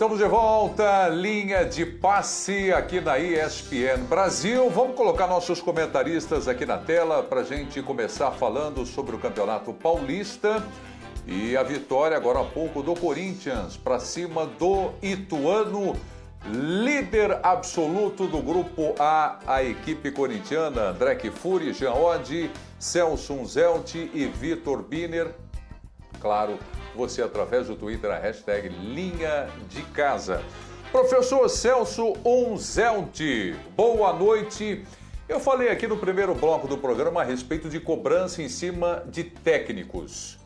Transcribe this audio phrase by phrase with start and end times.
[0.00, 4.70] Estamos de volta, linha de passe aqui na ESPN Brasil.
[4.70, 9.74] Vamos colocar nossos comentaristas aqui na tela para a gente começar falando sobre o Campeonato
[9.74, 10.64] Paulista
[11.26, 15.94] e a vitória agora há pouco do Corinthians para cima do Ituano,
[16.46, 20.92] líder absoluto do grupo A, a equipe corintiana.
[20.92, 25.34] André Kifuri, Jean Oddi, Celso Unzelt e Vitor Biner.
[26.22, 26.58] Claro,
[27.00, 30.44] você através do Twitter, a hashtag Linha de Casa.
[30.92, 33.18] Professor Celso Unzelt,
[33.74, 34.84] boa noite.
[35.26, 39.24] Eu falei aqui no primeiro bloco do programa a respeito de cobrança em cima de
[39.24, 40.38] técnicos.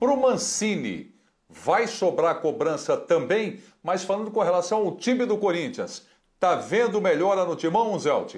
[0.00, 1.14] Para o Mancini,
[1.48, 6.08] vai sobrar cobrança também, mas falando com relação ao time do Corinthians.
[6.40, 8.34] Tá vendo melhora no timão, Zelt?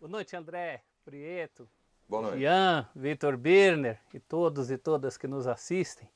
[0.00, 1.68] Boa noite, André, Prieto,
[2.08, 2.40] Boa noite.
[2.40, 6.08] Ian, Vitor Birner e todos e todas que nos assistem.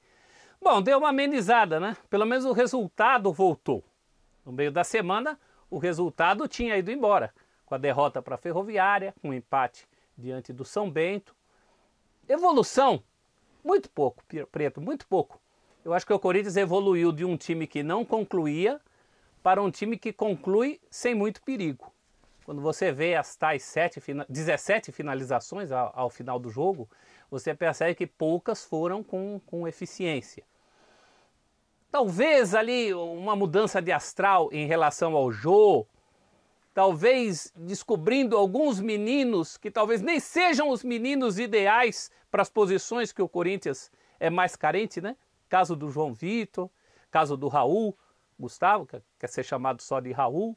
[0.60, 1.96] Bom, deu uma amenizada, né?
[2.10, 3.84] Pelo menos o resultado voltou.
[4.44, 5.38] No meio da semana,
[5.70, 7.32] o resultado tinha ido embora,
[7.64, 9.86] com a derrota para a Ferroviária, com um empate
[10.16, 11.34] diante do São Bento.
[12.28, 13.02] Evolução,
[13.64, 15.40] muito pouco, Preto, muito pouco.
[15.84, 18.80] Eu acho que o Corinthians evoluiu de um time que não concluía
[19.42, 21.92] para um time que conclui sem muito perigo.
[22.44, 26.88] Quando você vê as tais sete, 17 finalizações ao, ao final do jogo,
[27.30, 30.44] você percebe que poucas foram com, com eficiência.
[31.90, 35.86] Talvez ali uma mudança de astral em relação ao Jô,
[36.74, 43.22] talvez descobrindo alguns meninos que talvez nem sejam os meninos ideais para as posições que
[43.22, 45.16] o Corinthians é mais carente, né?
[45.48, 46.68] Caso do João Vitor,
[47.10, 47.96] caso do Raul,
[48.38, 50.56] Gustavo, que quer ser chamado só de Raul.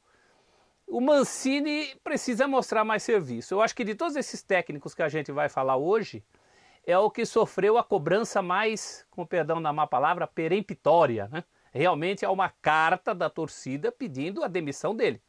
[0.85, 3.53] O Mancini precisa mostrar mais serviço.
[3.53, 6.21] Eu acho que de todos esses técnicos que a gente vai falar hoje,
[6.85, 11.27] é o que sofreu a cobrança mais, com perdão da má palavra, peremptória.
[11.31, 11.43] Né?
[11.71, 15.21] Realmente é uma carta da torcida pedindo a demissão dele.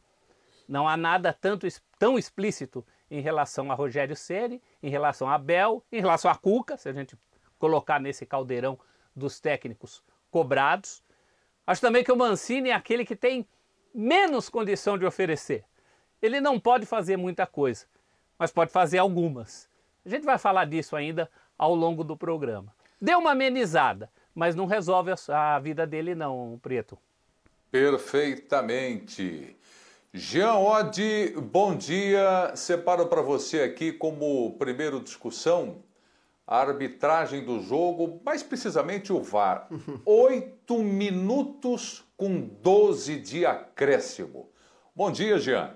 [0.67, 1.67] Não há nada tanto,
[1.99, 6.77] tão explícito em relação a Rogério Ceni, em relação a Abel, em relação a Cuca,
[6.77, 7.17] se a gente
[7.59, 8.79] colocar nesse caldeirão
[9.15, 11.03] dos técnicos cobrados.
[11.67, 13.47] Acho também que o Mancini é aquele que tem
[13.95, 15.65] menos condição de oferecer.
[16.21, 17.87] Ele não pode fazer muita coisa,
[18.39, 19.69] mas pode fazer algumas.
[20.05, 22.75] A gente vai falar disso ainda ao longo do programa.
[23.01, 26.99] Deu uma amenizada, mas não resolve a vida dele não, Preto.
[27.71, 29.57] Perfeitamente.
[30.12, 32.53] Jean Oddi, bom dia.
[32.55, 35.83] Separo para você aqui como primeiro discussão
[36.47, 39.69] a arbitragem do jogo, mais precisamente o VAR.
[40.05, 44.51] Oito minutos com 12 de acréscimo.
[44.95, 45.75] Bom dia, Jean.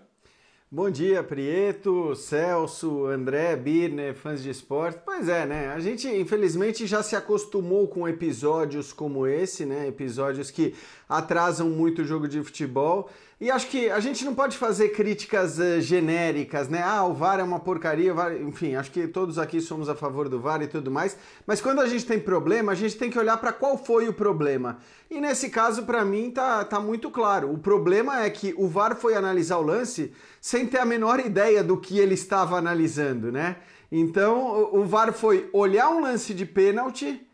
[0.68, 4.98] Bom dia, Prieto, Celso, André, Birner, fãs de esporte.
[5.04, 5.68] Pois é, né?
[5.68, 9.86] A gente, infelizmente, já se acostumou com episódios como esse, né?
[9.86, 10.74] Episódios que
[11.08, 13.08] atrasam muito o jogo de futebol.
[13.38, 16.82] E acho que a gente não pode fazer críticas uh, genéricas, né?
[16.82, 18.34] Ah, o VAR é uma porcaria, VAR...
[18.34, 21.18] enfim, acho que todos aqui somos a favor do VAR e tudo mais.
[21.46, 24.12] Mas quando a gente tem problema, a gente tem que olhar para qual foi o
[24.14, 24.78] problema.
[25.10, 27.52] E nesse caso, para mim, tá, tá muito claro.
[27.52, 31.62] O problema é que o VAR foi analisar o lance sem ter a menor ideia
[31.62, 33.56] do que ele estava analisando, né?
[33.92, 37.25] Então, o VAR foi olhar um lance de pênalti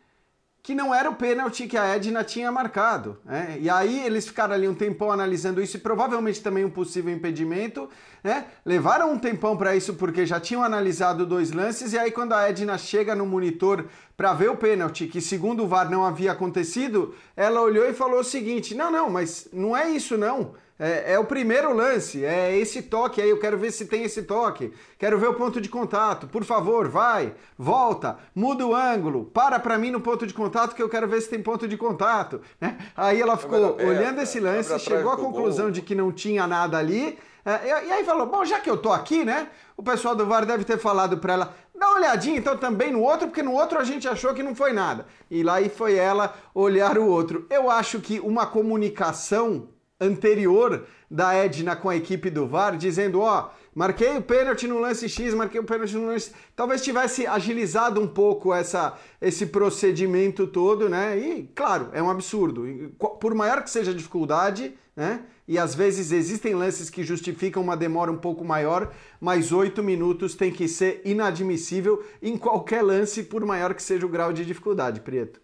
[0.63, 3.17] que não era o pênalti que a Edna tinha marcado.
[3.25, 3.57] Né?
[3.59, 7.89] E aí eles ficaram ali um tempão analisando isso e provavelmente também um possível impedimento.
[8.23, 8.45] Né?
[8.65, 11.91] Levaram um tempão para isso porque já tinham analisado dois lances.
[11.91, 15.67] E aí, quando a Edna chega no monitor para ver o pênalti, que segundo o
[15.67, 19.89] VAR não havia acontecido, ela olhou e falou o seguinte: Não, não, mas não é
[19.89, 20.53] isso não.
[20.79, 24.23] É, é, o primeiro lance, é esse toque aí, eu quero ver se tem esse
[24.23, 29.59] toque, quero ver o ponto de contato, por favor, vai, volta, muda o ângulo, para
[29.59, 32.41] pra mim no ponto de contato que eu quero ver se tem ponto de contato.
[32.59, 32.75] Né?
[32.97, 37.19] Aí ela ficou olhando esse lance, chegou à conclusão de que não tinha nada ali,
[37.45, 40.43] é, e aí falou, bom, já que eu tô aqui, né, o pessoal do VAR
[40.43, 43.77] deve ter falado pra ela, dá uma olhadinha então também no outro, porque no outro
[43.77, 45.05] a gente achou que não foi nada.
[45.29, 47.45] E lá e foi ela olhar o outro.
[47.49, 49.67] Eu acho que uma comunicação
[50.03, 55.07] anterior da Edna com a equipe do VAR, dizendo: ó, marquei o pênalti no lance
[55.07, 56.31] X, marquei o pênalti no lance.
[56.55, 61.17] Talvez tivesse agilizado um pouco essa, esse procedimento todo, né?
[61.17, 62.91] E, claro, é um absurdo.
[63.19, 65.21] Por maior que seja a dificuldade, né?
[65.47, 70.35] E às vezes existem lances que justificam uma demora um pouco maior, mas oito minutos
[70.35, 75.01] tem que ser inadmissível em qualquer lance, por maior que seja o grau de dificuldade,
[75.01, 75.42] Preto.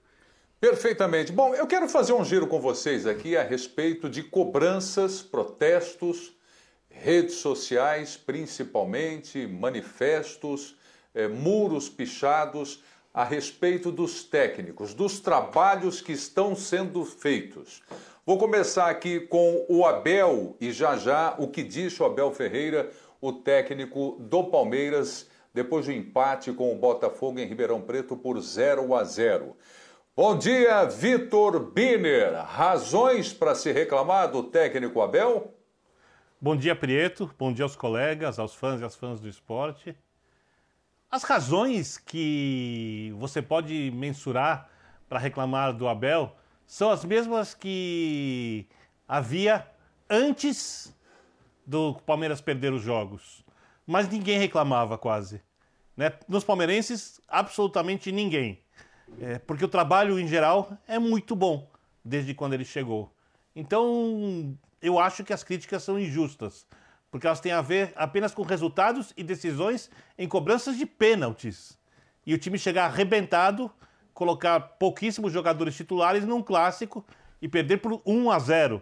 [0.59, 1.31] Perfeitamente.
[1.31, 6.33] Bom, eu quero fazer um giro com vocês aqui a respeito de cobranças, protestos,
[6.89, 10.75] redes sociais, principalmente, manifestos,
[11.15, 12.83] eh, muros pichados
[13.13, 17.81] a respeito dos técnicos, dos trabalhos que estão sendo feitos.
[18.25, 22.91] Vou começar aqui com o Abel e já já o que disse o Abel Ferreira,
[23.21, 28.93] o técnico do Palmeiras, depois do empate com o Botafogo em Ribeirão Preto por 0
[28.93, 29.55] a 0.
[30.15, 32.43] Bom dia, Vitor Biner.
[32.43, 35.53] Razões para se reclamar do técnico Abel?
[36.41, 37.33] Bom dia, Prieto.
[37.39, 39.95] Bom dia aos colegas, aos fãs e às fãs do esporte.
[41.09, 44.69] As razões que você pode mensurar
[45.07, 46.35] para reclamar do Abel
[46.67, 48.67] são as mesmas que
[49.07, 49.65] havia
[50.09, 50.95] antes
[51.65, 53.43] do Palmeiras perder os jogos.
[53.87, 55.41] Mas ninguém reclamava quase.
[55.95, 56.13] Né?
[56.27, 58.61] Nos palmeirenses, absolutamente ninguém.
[59.19, 61.69] É, porque o trabalho, em geral, é muito bom
[62.03, 63.13] desde quando ele chegou.
[63.55, 66.65] Então, eu acho que as críticas são injustas,
[67.11, 71.77] porque elas têm a ver apenas com resultados e decisões em cobranças de pênaltis.
[72.25, 73.71] E o time chegar arrebentado
[74.19, 77.05] colocar pouquíssimos jogadores titulares num clássico
[77.41, 78.81] e perder por 1 a 0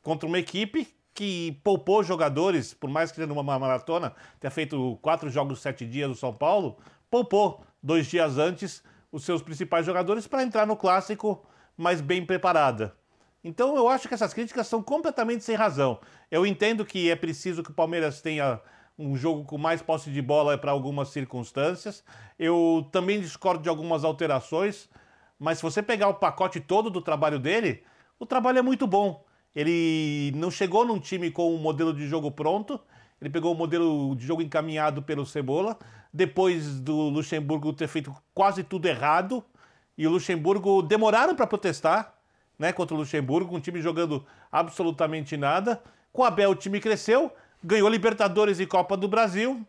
[0.00, 5.60] contra uma equipe que poupou jogadores, por mais que numa maratona tenha feito quatro jogos
[5.60, 6.76] sete dias do São Paulo,
[7.10, 8.80] poupou dois dias antes
[9.16, 11.42] os seus principais jogadores para entrar no clássico
[11.74, 12.94] mais bem preparada.
[13.42, 15.98] Então eu acho que essas críticas são completamente sem razão.
[16.30, 18.60] Eu entendo que é preciso que o Palmeiras tenha
[18.98, 22.04] um jogo com mais posse de bola para algumas circunstâncias.
[22.38, 24.86] Eu também discordo de algumas alterações,
[25.38, 27.84] mas se você pegar o pacote todo do trabalho dele,
[28.18, 29.24] o trabalho é muito bom.
[29.54, 32.78] Ele não chegou num time com um modelo de jogo pronto,
[33.20, 35.78] ele pegou o modelo de jogo encaminhado pelo Cebola,
[36.12, 39.44] depois do Luxemburgo ter feito quase tudo errado,
[39.96, 42.14] e o Luxemburgo demoraram para protestar,
[42.58, 45.82] né, contra o Luxemburgo, um time jogando absolutamente nada.
[46.12, 47.30] Com o Abel o time cresceu,
[47.62, 49.66] ganhou Libertadores e Copa do Brasil,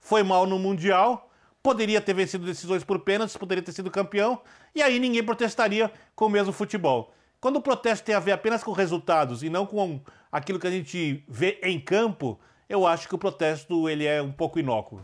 [0.00, 1.30] foi mal no Mundial,
[1.62, 4.40] poderia ter vencido decisões por pênaltis, poderia ter sido campeão,
[4.74, 7.12] e aí ninguém protestaria com o mesmo futebol.
[7.40, 10.00] Quando o protesto tem a ver apenas com resultados e não com
[10.30, 12.38] aquilo que a gente vê em campo,
[12.68, 15.00] eu acho que o protesto ele é um pouco inócuo.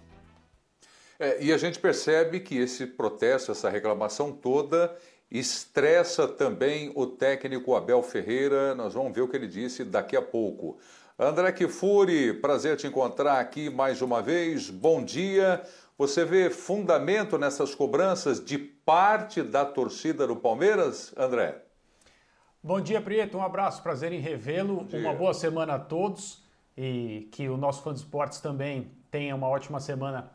[1.19, 4.97] É, e a gente percebe que esse protesto, essa reclamação toda,
[5.31, 8.75] estressa também o técnico Abel Ferreira.
[8.75, 10.79] Nós vamos ver o que ele disse daqui a pouco.
[11.17, 14.69] André Kifuri, prazer te encontrar aqui mais uma vez.
[14.69, 15.63] Bom dia.
[15.97, 21.63] Você vê fundamento nessas cobranças de parte da torcida do Palmeiras, André?
[22.61, 23.39] Bom dia, Prieto.
[23.39, 24.89] Um abraço, prazer em revê-lo.
[24.93, 26.42] Uma boa semana a todos
[26.77, 30.31] e que o nosso fã de esportes também tenha uma ótima semana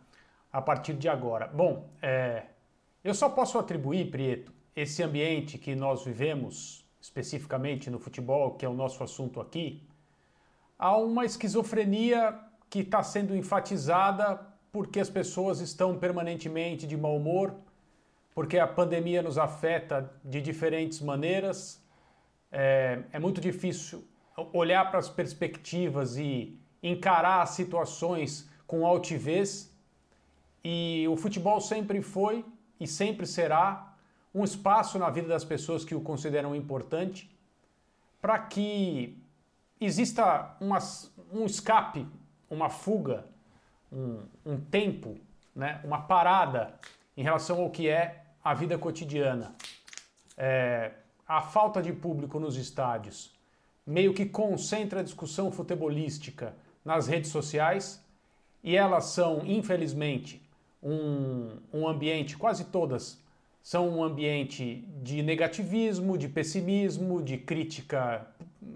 [0.52, 1.48] a partir de agora.
[1.48, 2.46] Bom, é,
[3.04, 8.70] eu só posso atribuir, Prieto, esse ambiente que nós vivemos, especificamente no futebol, que é
[8.70, 9.82] o nosso assunto aqui,
[10.78, 12.38] há uma esquizofrenia
[12.70, 14.40] que está sendo enfatizada
[14.72, 17.56] porque as pessoas estão permanentemente de mau humor,
[18.36, 21.82] porque a pandemia nos afeta de diferentes maneiras.
[22.52, 24.08] É, é muito difícil
[24.54, 29.74] olhar para as perspectivas e encarar as situações com altivez.
[30.64, 32.46] E o futebol sempre foi
[32.80, 33.96] e sempre será
[34.34, 37.30] um espaço na vida das pessoas que o consideram importante
[38.22, 39.18] para que
[39.80, 40.78] exista uma,
[41.32, 42.06] um escape,
[42.50, 43.26] uma fuga,
[43.92, 45.18] um, um tempo,
[45.56, 46.74] né, uma parada
[47.16, 49.56] em relação ao que é a vida cotidiana.
[50.38, 50.92] É,
[51.28, 53.37] a falta de público nos estádios
[53.88, 56.54] meio que concentra a discussão futebolística
[56.84, 58.04] nas redes sociais
[58.62, 60.42] e elas são, infelizmente,
[60.84, 63.18] um, um ambiente, quase todas,
[63.64, 68.28] são um ambiente de negativismo, de pessimismo, de crítica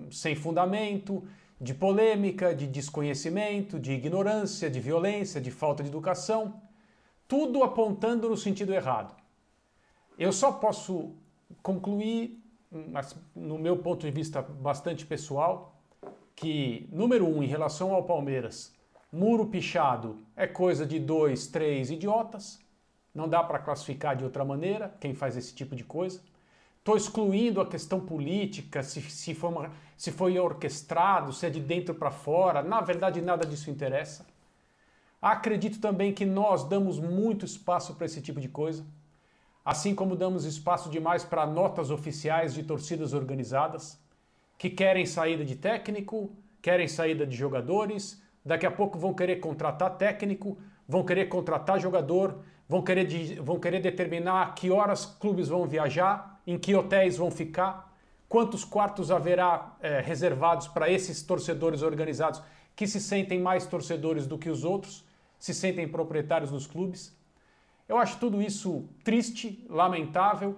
[0.10, 1.24] sem fundamento,
[1.60, 6.62] de polêmica, de desconhecimento, de ignorância, de violência, de falta de educação,
[7.28, 9.16] tudo apontando no sentido errado.
[10.18, 11.14] Eu só posso
[11.62, 12.41] concluir,
[13.36, 15.76] no meu ponto de vista bastante pessoal,
[16.36, 18.74] que, número um, em relação ao Palmeiras,
[19.12, 22.60] muro pichado é coisa de dois, três idiotas.
[23.14, 26.22] Não dá para classificar de outra maneira quem faz esse tipo de coisa.
[26.80, 31.60] Estou excluindo a questão política, se, se, foi uma, se foi orquestrado, se é de
[31.60, 32.64] dentro para fora.
[32.64, 34.26] Na verdade, nada disso interessa.
[35.22, 38.84] Acredito também que nós damos muito espaço para esse tipo de coisa,
[39.64, 44.00] assim como damos espaço demais para notas oficiais de torcidas organizadas,
[44.58, 49.98] que querem saída de técnico, querem saída de jogadores, daqui a pouco vão querer contratar
[49.98, 56.40] técnico, vão querer contratar jogador, vão querer, vão querer determinar que horas clubes vão viajar
[56.46, 57.92] em que hotéis vão ficar,
[58.28, 62.42] quantos quartos haverá é, reservados para esses torcedores organizados
[62.76, 65.06] que se sentem mais torcedores do que os outros,
[65.38, 67.16] se sentem proprietários dos clubes.
[67.92, 70.58] Eu acho tudo isso triste, lamentável,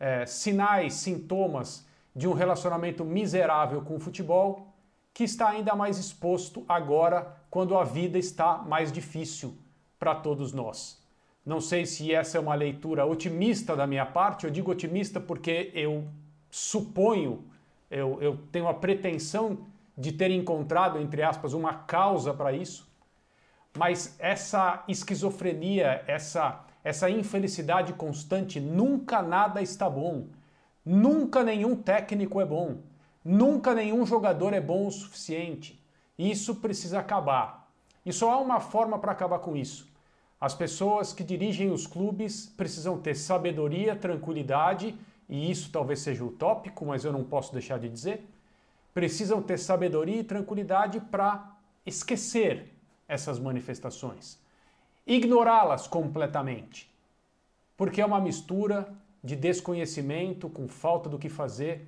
[0.00, 4.74] é, sinais, sintomas de um relacionamento miserável com o futebol,
[5.14, 9.56] que está ainda mais exposto agora, quando a vida está mais difícil
[9.96, 11.00] para todos nós.
[11.46, 15.70] Não sei se essa é uma leitura otimista da minha parte, eu digo otimista porque
[15.74, 16.08] eu
[16.50, 17.44] suponho,
[17.88, 22.90] eu, eu tenho a pretensão de ter encontrado, entre aspas, uma causa para isso,
[23.78, 30.26] mas essa esquizofrenia, essa, essa infelicidade constante, nunca nada está bom.
[30.84, 32.78] Nunca nenhum técnico é bom.
[33.24, 35.80] Nunca nenhum jogador é bom o suficiente.
[36.18, 37.70] Isso precisa acabar.
[38.04, 39.88] E só há uma forma para acabar com isso.
[40.40, 44.98] As pessoas que dirigem os clubes precisam ter sabedoria, tranquilidade,
[45.28, 48.26] e isso talvez seja utópico, mas eu não posso deixar de dizer.
[48.92, 52.72] Precisam ter sabedoria e tranquilidade para esquecer
[53.06, 54.36] essas manifestações,
[55.06, 56.90] ignorá-las completamente,
[57.76, 58.92] porque é uma mistura
[59.22, 61.86] de desconhecimento com falta do que fazer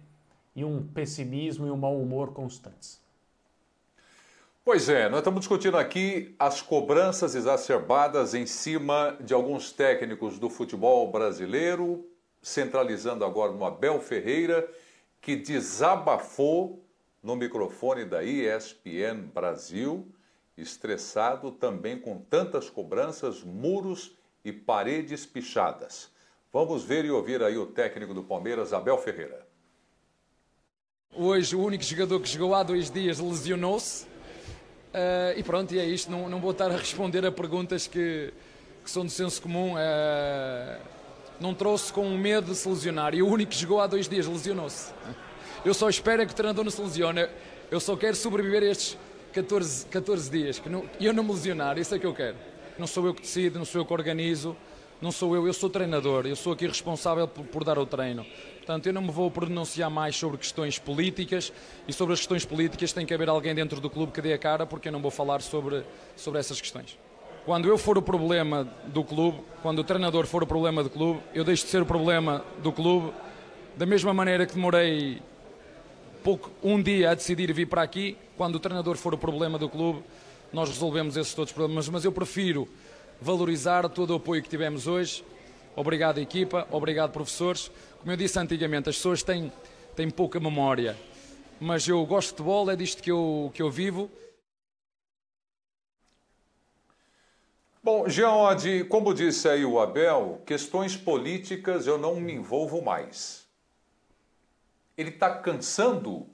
[0.54, 3.02] e um pessimismo e um mau humor constantes.
[4.64, 10.48] Pois é, nós estamos discutindo aqui as cobranças exacerbadas em cima de alguns técnicos do
[10.48, 12.08] futebol brasileiro,
[12.40, 14.66] centralizando agora no Abel Ferreira,
[15.20, 16.82] que desabafou
[17.22, 20.06] no microfone da ESPN Brasil,
[20.56, 24.12] estressado também com tantas cobranças, muros
[24.44, 26.10] e paredes pichadas.
[26.52, 29.44] Vamos ver e ouvir aí o técnico do Palmeiras, Abel Ferreira.
[31.12, 34.04] Hoje o único jogador que jogou há dois dias lesionou-se.
[34.04, 36.10] Uh, e pronto, e é isto.
[36.10, 38.32] Não, não vou estar a responder a perguntas que,
[38.84, 39.74] que são de senso comum.
[39.74, 40.80] Uh,
[41.40, 43.14] não trouxe com medo de se lesionar.
[43.14, 44.92] E o único que jogou há dois dias lesionou-se.
[45.64, 47.28] Eu só espero é que o treinador não se lesione.
[47.70, 48.96] Eu só quero sobreviver a estes
[49.34, 50.62] 14, 14 dias.
[50.64, 52.36] Não, eu não me lesionar, isso é que eu quero.
[52.78, 54.56] Não sou eu que decido, não sou eu que organizo.
[55.02, 56.24] Não sou eu, eu sou treinador.
[56.24, 58.24] Eu sou aqui responsável por, por dar o treino.
[58.56, 61.52] Portanto, eu não me vou pronunciar mais sobre questões políticas
[61.86, 64.38] e sobre as questões políticas tem que haver alguém dentro do clube que dê a
[64.38, 65.84] cara, porque eu não vou falar sobre,
[66.16, 66.96] sobre essas questões.
[67.44, 71.20] Quando eu for o problema do clube, quando o treinador for o problema do clube,
[71.34, 73.12] eu deixo de ser o problema do clube,
[73.76, 75.20] da mesma maneira que demorei
[76.24, 79.68] pouco, um dia a decidir vir para aqui, quando o treinador for o problema do
[79.68, 80.02] clube,
[80.50, 82.66] nós resolvemos esses todos os problemas, mas eu prefiro
[83.20, 85.22] valorizar todo o apoio que tivemos hoje.
[85.76, 87.70] Obrigado, equipa, obrigado, professores.
[88.00, 89.52] Como eu disse antigamente, as pessoas têm,
[89.94, 90.96] têm pouca memória,
[91.60, 94.10] mas eu gosto de futebol, é disto que eu, que eu vivo.
[97.82, 98.56] Bom, Jean,
[98.88, 103.43] como disse aí o Abel, questões políticas eu não me envolvo mais.
[104.96, 106.26] Ele está cansando.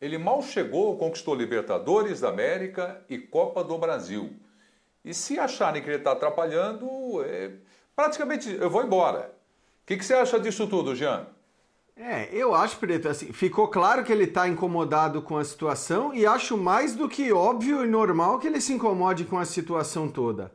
[0.00, 4.34] Ele mal chegou, conquistou Libertadores da América e Copa do Brasil.
[5.04, 6.88] E se acharem que ele está atrapalhando,
[7.24, 7.52] é...
[7.94, 9.32] praticamente eu vou embora.
[9.82, 11.26] O que, que, você acha disso tudo, Jean?
[11.96, 16.24] É, eu acho, Preto, assim, ficou claro que ele está incomodado com a situação e
[16.24, 20.52] acho mais do que óbvio e normal que ele se incomode com a situação toda.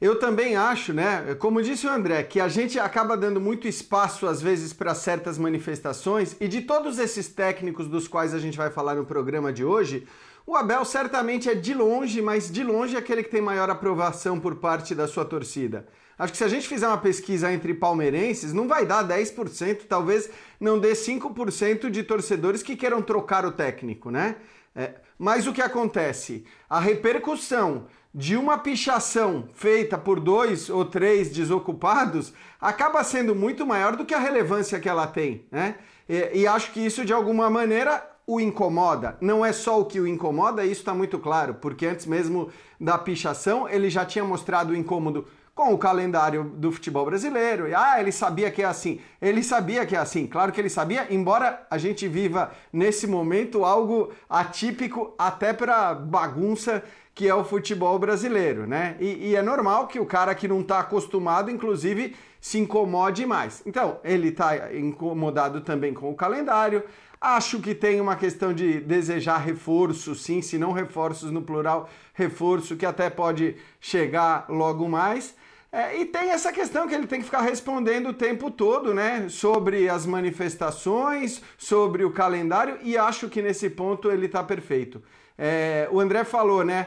[0.00, 4.26] Eu também acho, né, como disse o André, que a gente acaba dando muito espaço
[4.26, 8.70] às vezes para certas manifestações e de todos esses técnicos dos quais a gente vai
[8.70, 10.06] falar no programa de hoje,
[10.46, 14.38] o Abel certamente é de longe, mas de longe é aquele que tem maior aprovação
[14.38, 15.86] por parte da sua torcida.
[16.18, 20.28] Acho que se a gente fizer uma pesquisa entre palmeirenses, não vai dar 10%, talvez
[20.60, 24.36] não dê 5% de torcedores que queiram trocar o técnico, né?
[24.74, 26.44] É, mas o que acontece?
[26.68, 33.96] A repercussão de uma pichação feita por dois ou três desocupados acaba sendo muito maior
[33.96, 35.76] do que a relevância que ela tem, né?
[36.08, 39.16] E, e acho que isso de alguma maneira o incomoda.
[39.20, 42.50] Não é só o que o incomoda, isso está muito claro, porque antes mesmo
[42.80, 47.68] da pichação ele já tinha mostrado o incômodo com o calendário do futebol brasileiro.
[47.68, 49.00] E, ah, ele sabia que é assim.
[49.22, 50.26] Ele sabia que é assim.
[50.26, 56.82] Claro que ele sabia, embora a gente viva nesse momento algo atípico até para bagunça
[57.14, 58.96] que é o futebol brasileiro, né?
[58.98, 63.62] E, e é normal que o cara que não está acostumado, inclusive, se incomode mais.
[63.64, 66.82] Então, ele está incomodado também com o calendário.
[67.20, 72.76] Acho que tem uma questão de desejar reforço, sim, se não reforços no plural, reforço
[72.76, 75.36] que até pode chegar logo mais.
[75.74, 79.28] É, e tem essa questão que ele tem que ficar respondendo o tempo todo, né?
[79.28, 85.02] Sobre as manifestações, sobre o calendário, e acho que nesse ponto ele está perfeito.
[85.36, 86.86] É, o André falou, né?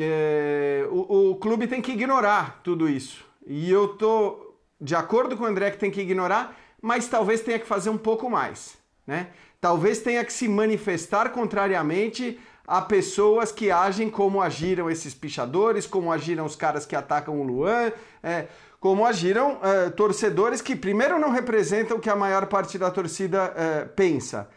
[0.00, 3.24] É, o, o clube tem que ignorar tudo isso.
[3.44, 7.58] E eu tô de acordo com o André que tem que ignorar, mas talvez tenha
[7.58, 9.30] que fazer um pouco mais, né?
[9.60, 16.10] Talvez tenha que se manifestar contrariamente a pessoas que agem como agiram esses pichadores, como
[16.10, 17.92] agiram os caras que atacam o Luan,
[18.22, 18.46] é,
[18.80, 23.52] como agiram é, torcedores que, primeiro, não representam o que a maior parte da torcida
[23.56, 24.48] é, pensa.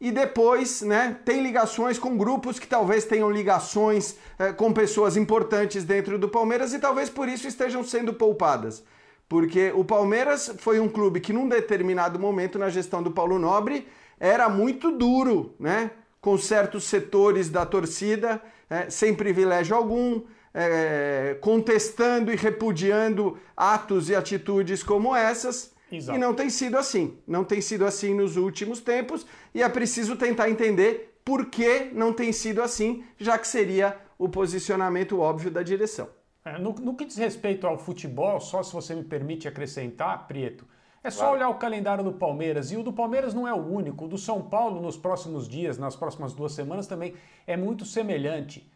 [0.00, 5.84] E depois, né, tem ligações com grupos que talvez tenham ligações é, com pessoas importantes
[5.84, 8.82] dentro do Palmeiras e talvez por isso estejam sendo poupadas.
[9.28, 13.86] Porque o Palmeiras foi um clube que, num determinado momento na gestão do Paulo Nobre,
[14.18, 15.90] era muito duro, né?
[16.20, 20.22] Com certos setores da torcida, é, sem privilégio algum,
[20.52, 25.72] é, contestando e repudiando atos e atitudes como essas.
[25.90, 26.16] Exato.
[26.16, 27.18] E não tem sido assim.
[27.26, 32.12] Não tem sido assim nos últimos tempos e é preciso tentar entender por que não
[32.12, 36.08] tem sido assim, já que seria o posicionamento óbvio da direção.
[36.44, 40.66] É, no, no, que diz respeito ao futebol, só se você me permite acrescentar, Prieto,
[41.02, 41.36] é só claro.
[41.36, 44.18] olhar o calendário do Palmeiras, e o do Palmeiras não é o único, o do
[44.18, 47.14] São Paulo nos próximos dias, nas próximas duas semanas também
[47.46, 48.70] é muito semelhante.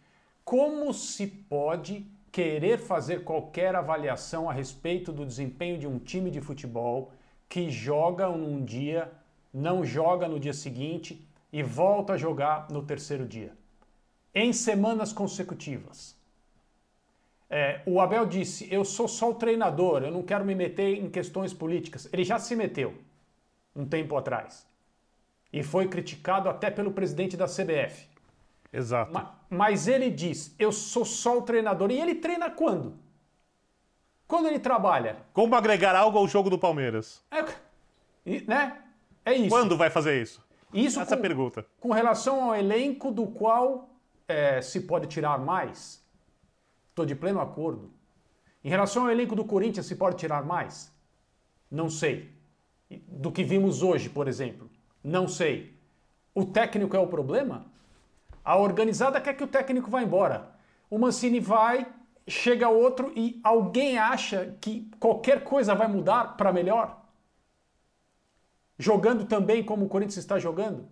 [0.45, 6.40] Como se pode querer fazer qualquer avaliação a respeito do desempenho de um time de
[6.40, 7.12] futebol
[7.49, 9.12] que joga num dia,
[9.52, 13.52] não joga no dia seguinte e volta a jogar no terceiro dia?
[14.35, 16.13] Em semanas consecutivas.
[17.56, 21.08] É, o Abel disse: Eu sou só o treinador, eu não quero me meter em
[21.08, 22.08] questões políticas.
[22.12, 22.92] Ele já se meteu
[23.76, 24.66] um tempo atrás.
[25.52, 28.08] E foi criticado até pelo presidente da CBF.
[28.73, 29.12] Exato.
[29.12, 31.92] Mas, mas ele diz: Eu sou só o treinador.
[31.92, 32.99] E ele treina quando?
[34.26, 35.18] Quando ele trabalha?
[35.32, 37.23] Como agregar algo ao jogo do Palmeiras?
[37.30, 37.44] É,
[38.49, 38.78] né?
[39.25, 39.50] é isso.
[39.50, 40.44] Quando vai fazer isso?
[40.73, 41.64] Isso Essa com, pergunta.
[41.78, 43.90] Com relação ao elenco do qual
[44.26, 46.03] é, se pode tirar mais,
[46.94, 47.90] Estou de pleno acordo.
[48.62, 50.94] Em relação ao elenco do Corinthians, se pode tirar mais?
[51.68, 52.30] Não sei.
[53.08, 54.70] Do que vimos hoje, por exemplo?
[55.02, 55.76] Não sei.
[56.32, 57.66] O técnico é o problema?
[58.44, 60.54] A organizada quer que o técnico vá embora.
[60.88, 61.84] O Mancini vai,
[62.28, 67.02] chega outro e alguém acha que qualquer coisa vai mudar para melhor?
[68.78, 70.88] Jogando também como o Corinthians está jogando?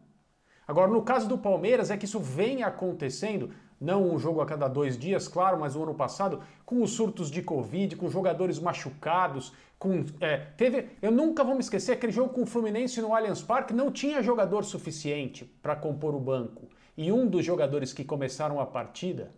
[0.67, 4.69] Agora, no caso do Palmeiras, é que isso vem acontecendo não um jogo a cada
[4.69, 9.53] dois dias, claro, mas o ano passado, com os surtos de Covid, com jogadores machucados,
[9.77, 10.05] com.
[10.21, 10.91] É, teve.
[11.03, 14.23] Eu nunca vou me esquecer aquele jogo com o Fluminense no Allianz Parque, não tinha
[14.23, 16.69] jogador suficiente para compor o banco.
[16.97, 19.33] E um dos jogadores que começaram a partida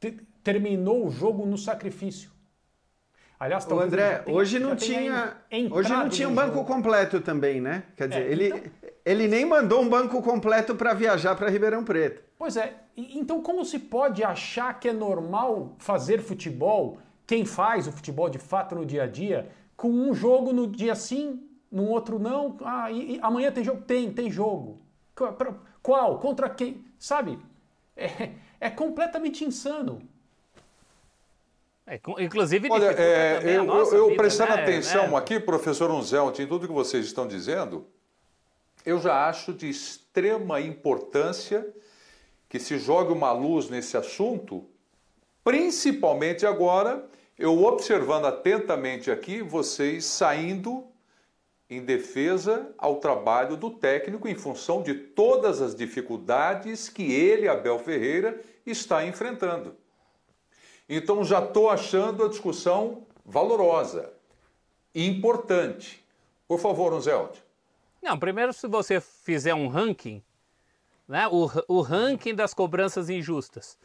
[0.00, 2.33] te, terminou o jogo no sacrifício.
[3.44, 5.36] Aliás, o André, hoje não tinha,
[5.70, 6.66] hoje não tinha um banco jogo.
[6.66, 7.82] completo também, né?
[7.94, 8.90] Quer dizer, é, ele, então...
[9.04, 12.22] ele nem mandou um banco completo para viajar para Ribeirão Preto.
[12.38, 17.92] Pois é, então como se pode achar que é normal fazer futebol, quem faz o
[17.92, 22.18] futebol de fato no dia a dia, com um jogo no dia sim, no outro
[22.18, 23.82] não, ah, e, e amanhã tem jogo?
[23.82, 24.80] Tem, tem jogo.
[25.82, 26.18] Qual?
[26.18, 26.82] Contra quem?
[26.98, 27.38] Sabe?
[27.94, 30.00] É, é completamente insano.
[31.86, 34.62] É, inclusive, Olha, é, eu, eu vida, prestando né?
[34.62, 35.16] atenção né?
[35.16, 37.86] aqui, professor Unzelt, em tudo que vocês estão dizendo,
[38.86, 41.66] eu já acho de extrema importância
[42.48, 44.66] que se jogue uma luz nesse assunto,
[45.42, 47.04] principalmente agora,
[47.38, 50.86] eu observando atentamente aqui vocês saindo
[51.68, 57.78] em defesa ao trabalho do técnico em função de todas as dificuldades que ele, Abel
[57.78, 59.76] Ferreira, está enfrentando.
[60.88, 64.12] Então já estou achando a discussão valorosa
[64.94, 66.04] e importante.
[66.46, 67.38] Por favor, Unzelt.
[68.02, 70.22] Não, primeiro, se você fizer um ranking,
[71.08, 73.78] né, o, o ranking das cobranças injustas,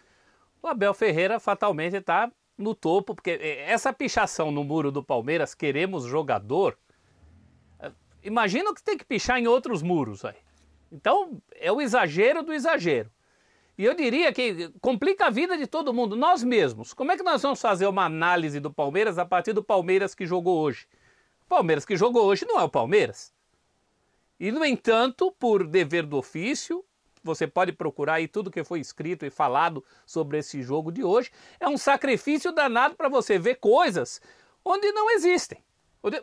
[0.62, 5.56] o Abel Ferreira fatalmente está no topo, porque é, essa pichação no muro do Palmeiras,
[5.56, 6.78] queremos jogador,
[7.80, 10.36] é, imagina que tem que pichar em outros muros aí.
[10.92, 13.10] Então, é o exagero do exagero.
[13.80, 16.94] E eu diria que complica a vida de todo mundo, nós mesmos.
[16.94, 20.26] Como é que nós vamos fazer uma análise do Palmeiras a partir do Palmeiras que
[20.26, 20.86] jogou hoje?
[21.46, 23.34] O Palmeiras que jogou hoje não é o Palmeiras.
[24.38, 26.84] E, no entanto, por dever do ofício,
[27.24, 31.32] você pode procurar aí tudo que foi escrito e falado sobre esse jogo de hoje.
[31.58, 34.20] É um sacrifício danado para você ver coisas
[34.66, 35.64] onde não existem.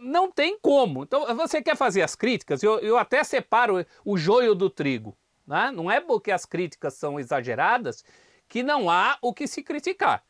[0.02, 1.04] Não tem como.
[1.04, 5.16] Então, você quer fazer as críticas, eu, eu até separo o joio do trigo.
[5.46, 5.70] Né?
[5.70, 8.04] Não é porque as críticas são exageradas
[8.48, 10.22] que não há o que se criticar.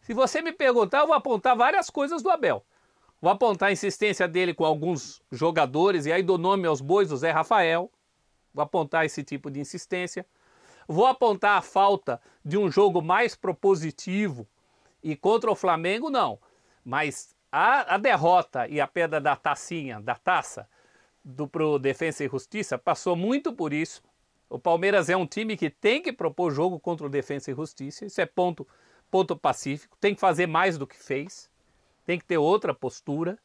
[0.00, 2.64] Se você me perguntar, eu vou apontar várias coisas do Abel.
[3.20, 7.16] Vou apontar a insistência dele com alguns jogadores, e aí dou nome aos bois, o
[7.16, 7.90] Zé Rafael.
[8.52, 10.26] Vou apontar esse tipo de insistência.
[10.88, 14.46] Vou apontar a falta de um jogo mais propositivo
[15.02, 16.38] e contra o Flamengo, não.
[16.84, 20.68] Mas a, a derrota e a perda da tacinha, da taça,
[21.24, 24.02] do pro Defensa e Justiça, passou muito por isso.
[24.52, 28.04] O Palmeiras é um time que tem que propor jogo contra o Defensa e Justiça,
[28.04, 28.68] isso é ponto,
[29.10, 31.50] ponto pacífico, tem que fazer mais do que fez,
[32.04, 33.38] tem que ter outra postura.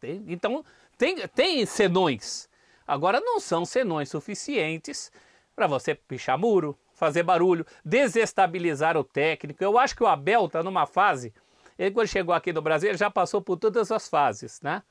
[0.00, 0.64] Tem, então,
[0.96, 2.48] tem, tem senões.
[2.86, 5.12] Agora, não são senões suficientes
[5.54, 9.62] para você pichar muro, fazer barulho, desestabilizar o técnico.
[9.62, 11.34] Eu acho que o Abel está numa fase.
[11.78, 14.82] Ele, quando chegou aqui no Brasil, ele já passou por todas as fases, né?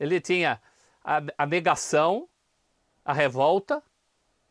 [0.00, 0.60] Ele tinha
[1.04, 2.28] a, a negação,
[3.04, 3.80] a revolta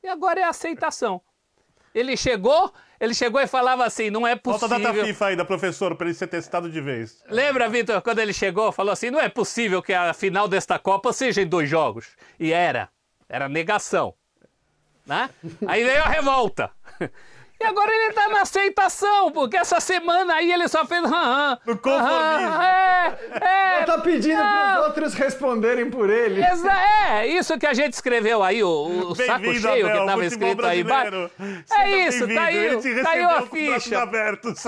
[0.04, 1.22] e agora é a aceitação.
[1.94, 4.68] Ele chegou, ele chegou e falava assim, não é possível.
[4.68, 7.24] Falta a data FIFA aí da professora para ele ser testado de vez.
[7.30, 11.14] Lembra, Vitor, quando ele chegou, falou assim, não é possível que a final desta Copa
[11.14, 12.08] seja em dois jogos.
[12.40, 12.90] E era,
[13.30, 14.16] era negação.
[15.06, 15.30] Né?
[15.68, 16.72] Aí veio a revolta.
[17.64, 21.02] E agora ele tá na aceitação, porque essa semana aí ele só fez.
[21.06, 22.62] Ah, no conformismo.
[22.62, 26.42] é, é, ele tá pedindo para os outros responderem por ele.
[26.42, 30.66] É, isso que a gente escreveu aí, o, o saco cheio Abel, que tava escrito
[30.66, 30.84] aí.
[31.72, 34.02] É isso, tá aí, caiu a ficha.
[34.02, 34.68] Abertos.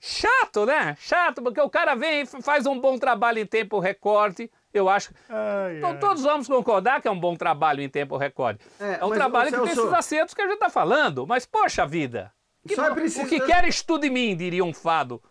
[0.00, 0.96] Chato, né?
[1.00, 5.10] Chato, porque o cara vem e faz um bom trabalho em tempo recorde eu acho.
[5.28, 5.98] Ai, então, ai.
[5.98, 8.58] todos vamos concordar que é um bom trabalho em tempo recorde.
[8.80, 11.26] É, é um trabalho que tem esses acertos que a gente está falando.
[11.26, 12.32] Mas, poxa vida.
[12.66, 13.24] Que não, é preciso...
[13.24, 15.22] O que queres tu de mim, diria um fado.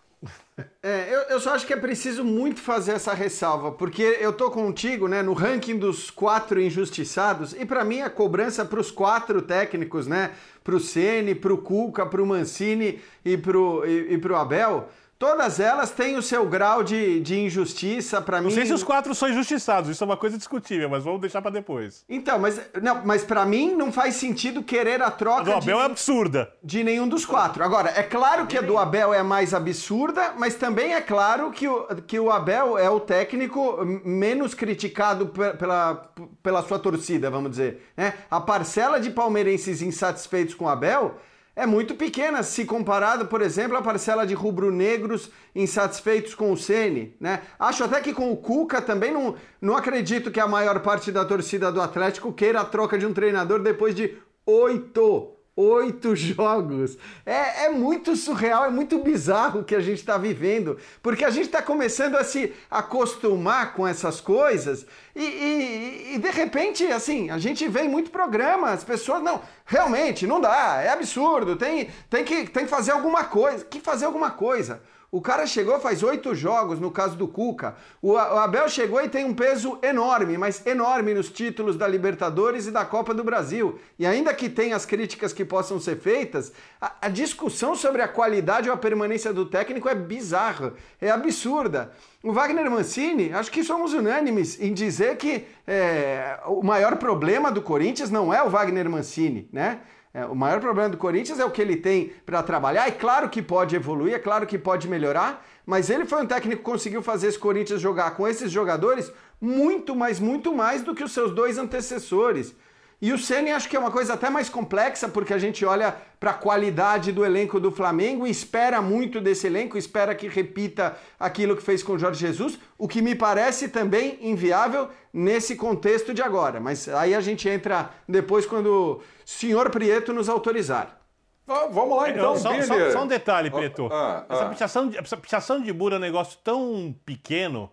[0.81, 4.51] É, eu, eu, só acho que é preciso muito fazer essa ressalva, porque eu tô
[4.51, 9.41] contigo, né, no ranking dos quatro injustiçados, e para mim a cobrança para os quatro
[9.41, 10.31] técnicos, né,
[10.63, 14.89] pro Ceni, pro Cuca, pro Mancini e pro, e, e pro Abel,
[15.23, 18.47] Todas elas têm o seu grau de, de injustiça para mim.
[18.47, 21.41] Não sei se os quatro são injustiçados, isso é uma coisa discutível, mas vamos deixar
[21.41, 22.03] para depois.
[22.09, 25.39] Então, mas não, mas para mim não faz sentido querer a troca.
[25.39, 26.53] A do Abel de, é absurda.
[26.61, 27.63] De nenhum dos quatro.
[27.63, 31.69] Agora, é claro que a do Abel é mais absurda, mas também é claro que
[31.69, 36.11] o, que o Abel é o técnico menos criticado pela,
[36.43, 37.81] pela sua torcida, vamos dizer.
[37.95, 38.13] Né?
[38.29, 41.15] A parcela de palmeirenses insatisfeitos com o Abel
[41.55, 47.15] é muito pequena se comparado, por exemplo, à parcela de rubro-negros insatisfeitos com o Ceni,
[47.19, 47.41] né?
[47.59, 51.23] Acho até que com o Cuca também não, não acredito que a maior parte da
[51.23, 56.97] torcida do Atlético queira a troca de um treinador depois de oito oito jogos.
[57.25, 61.29] É, é muito surreal, é muito bizarro o que a gente está vivendo, porque a
[61.29, 64.85] gente está começando a se acostumar com essas coisas
[65.15, 69.41] e, e, e, de repente, assim, a gente vê em muito programa, as pessoas, não,
[69.65, 73.63] realmente, não dá, é absurdo, tem, tem, que, tem que fazer alguma coisa.
[73.63, 74.81] Que fazer alguma coisa?
[75.13, 77.75] O cara chegou faz oito jogos, no caso do Cuca.
[78.01, 82.71] O Abel chegou e tem um peso enorme, mas enorme nos títulos da Libertadores e
[82.71, 83.77] da Copa do Brasil.
[83.99, 88.07] E ainda que tenha as críticas que possam ser feitas, a, a discussão sobre a
[88.07, 91.91] qualidade ou a permanência do técnico é bizarra, é absurda.
[92.23, 97.61] O Wagner Mancini, acho que somos unânimes em dizer que é, o maior problema do
[97.61, 99.81] Corinthians não é o Wagner Mancini, né?
[100.13, 102.87] É, o maior problema do Corinthians é o que ele tem para trabalhar.
[102.87, 106.61] É claro que pode evoluir, é claro que pode melhorar, mas ele foi um técnico
[106.61, 111.03] que conseguiu fazer esse Corinthians jogar com esses jogadores muito, mas muito mais do que
[111.03, 112.55] os seus dois antecessores.
[113.03, 115.93] E o Ceni acho que é uma coisa até mais complexa, porque a gente olha
[116.21, 120.95] para a qualidade do elenco do Flamengo e espera muito desse elenco, espera que repita
[121.19, 126.13] aquilo que fez com o Jorge Jesus, o que me parece também inviável nesse contexto
[126.13, 126.61] de agora.
[126.61, 130.97] Mas aí a gente entra depois quando o senhor Prieto nos autorizar.
[131.45, 133.89] Ah, vamos lá então, só, só, só, um detalhe, Prieto.
[133.91, 137.69] Ah, ah, essa, pichação de, essa pichação de burro é um negócio tão pequeno,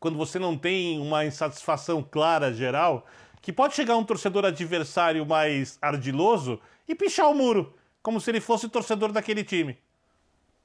[0.00, 3.06] quando você não tem uma insatisfação clara geral
[3.42, 8.40] que pode chegar um torcedor adversário mais ardiloso e pichar o muro, como se ele
[8.40, 9.76] fosse torcedor daquele time.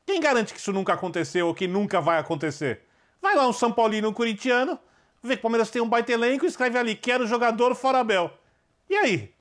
[0.06, 2.84] Quem garante que isso nunca aconteceu ou que nunca vai acontecer?
[3.20, 4.80] Vai lá um São Paulino, um corintiano,
[5.24, 8.32] vê que o Palmeiras tem um baita elenco e escreve ali, quero jogador fora Abel.
[8.88, 9.34] E aí?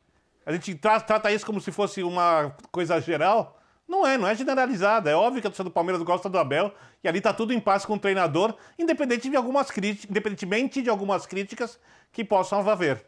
[0.47, 3.61] A gente tra trata isso como se fosse uma coisa geral?
[3.87, 5.11] Não é, não é generalizada.
[5.11, 6.73] É óbvio que a torcida do Palmeiras gosta do Abel
[7.05, 9.71] e ali tá tudo em paz com o treinador, independente de algumas
[10.09, 11.79] independentemente de algumas críticas
[12.11, 13.05] que possam haver.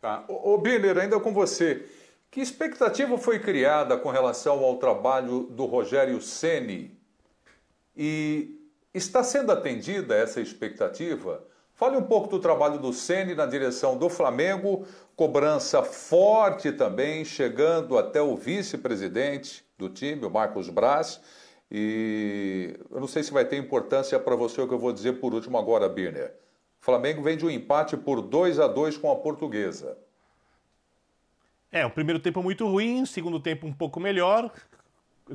[0.00, 0.24] Tá.
[0.28, 1.86] Ô, Biller, ainda com você.
[2.30, 6.96] Que expectativa foi criada com relação ao trabalho do Rogério Ceni?
[7.96, 8.60] E
[8.94, 11.42] está sendo atendida essa expectativa?
[11.74, 14.84] Fale um pouco do trabalho do Ceni na direção do Flamengo,
[15.16, 21.20] cobrança forte também, chegando até o vice-presidente do time, o Marcos Braz.
[21.70, 25.14] E eu não sei se vai ter importância para você o que eu vou dizer
[25.14, 26.34] por último agora, Birner.
[26.80, 29.98] O Flamengo vem de um empate por 2 a 2 com a Portuguesa.
[31.70, 34.50] É, o primeiro tempo muito ruim, segundo tempo um pouco melhor,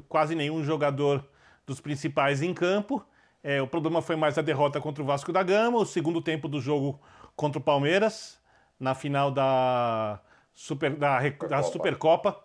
[0.09, 1.23] quase nenhum jogador
[1.65, 3.05] dos principais em campo.
[3.43, 6.47] É, o problema foi mais a derrota contra o Vasco da Gama, o segundo tempo
[6.47, 6.99] do jogo
[7.35, 8.39] contra o Palmeiras,
[8.79, 10.19] na final da
[10.53, 12.41] Super, da, da Supercopa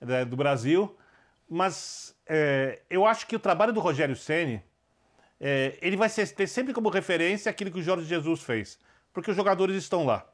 [0.00, 0.96] né, do Brasil.
[1.48, 4.62] Mas é, eu acho que o trabalho do Rogério Ceni
[5.40, 8.78] é, ele vai ter sempre como referência aquilo que o Jorge Jesus fez.
[9.12, 10.26] Porque os jogadores estão lá.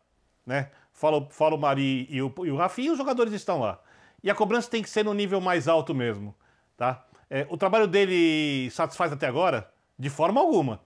[0.45, 0.71] Né?
[0.92, 3.81] Fala, fala o Mari e o, e o Rafinha, os jogadores estão lá.
[4.23, 6.35] E a cobrança tem que ser no nível mais alto mesmo.
[6.77, 7.07] Tá?
[7.31, 9.71] É, o trabalho dele satisfaz até agora?
[9.99, 10.81] De forma alguma.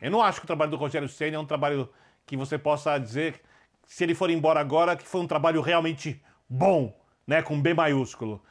[0.00, 1.88] Eu não acho que o trabalho do Rogério Senna é um trabalho
[2.24, 3.40] que você possa dizer,
[3.86, 6.92] se ele for embora agora, que foi um trabalho realmente bom,
[7.26, 8.42] né, com B maiúsculo.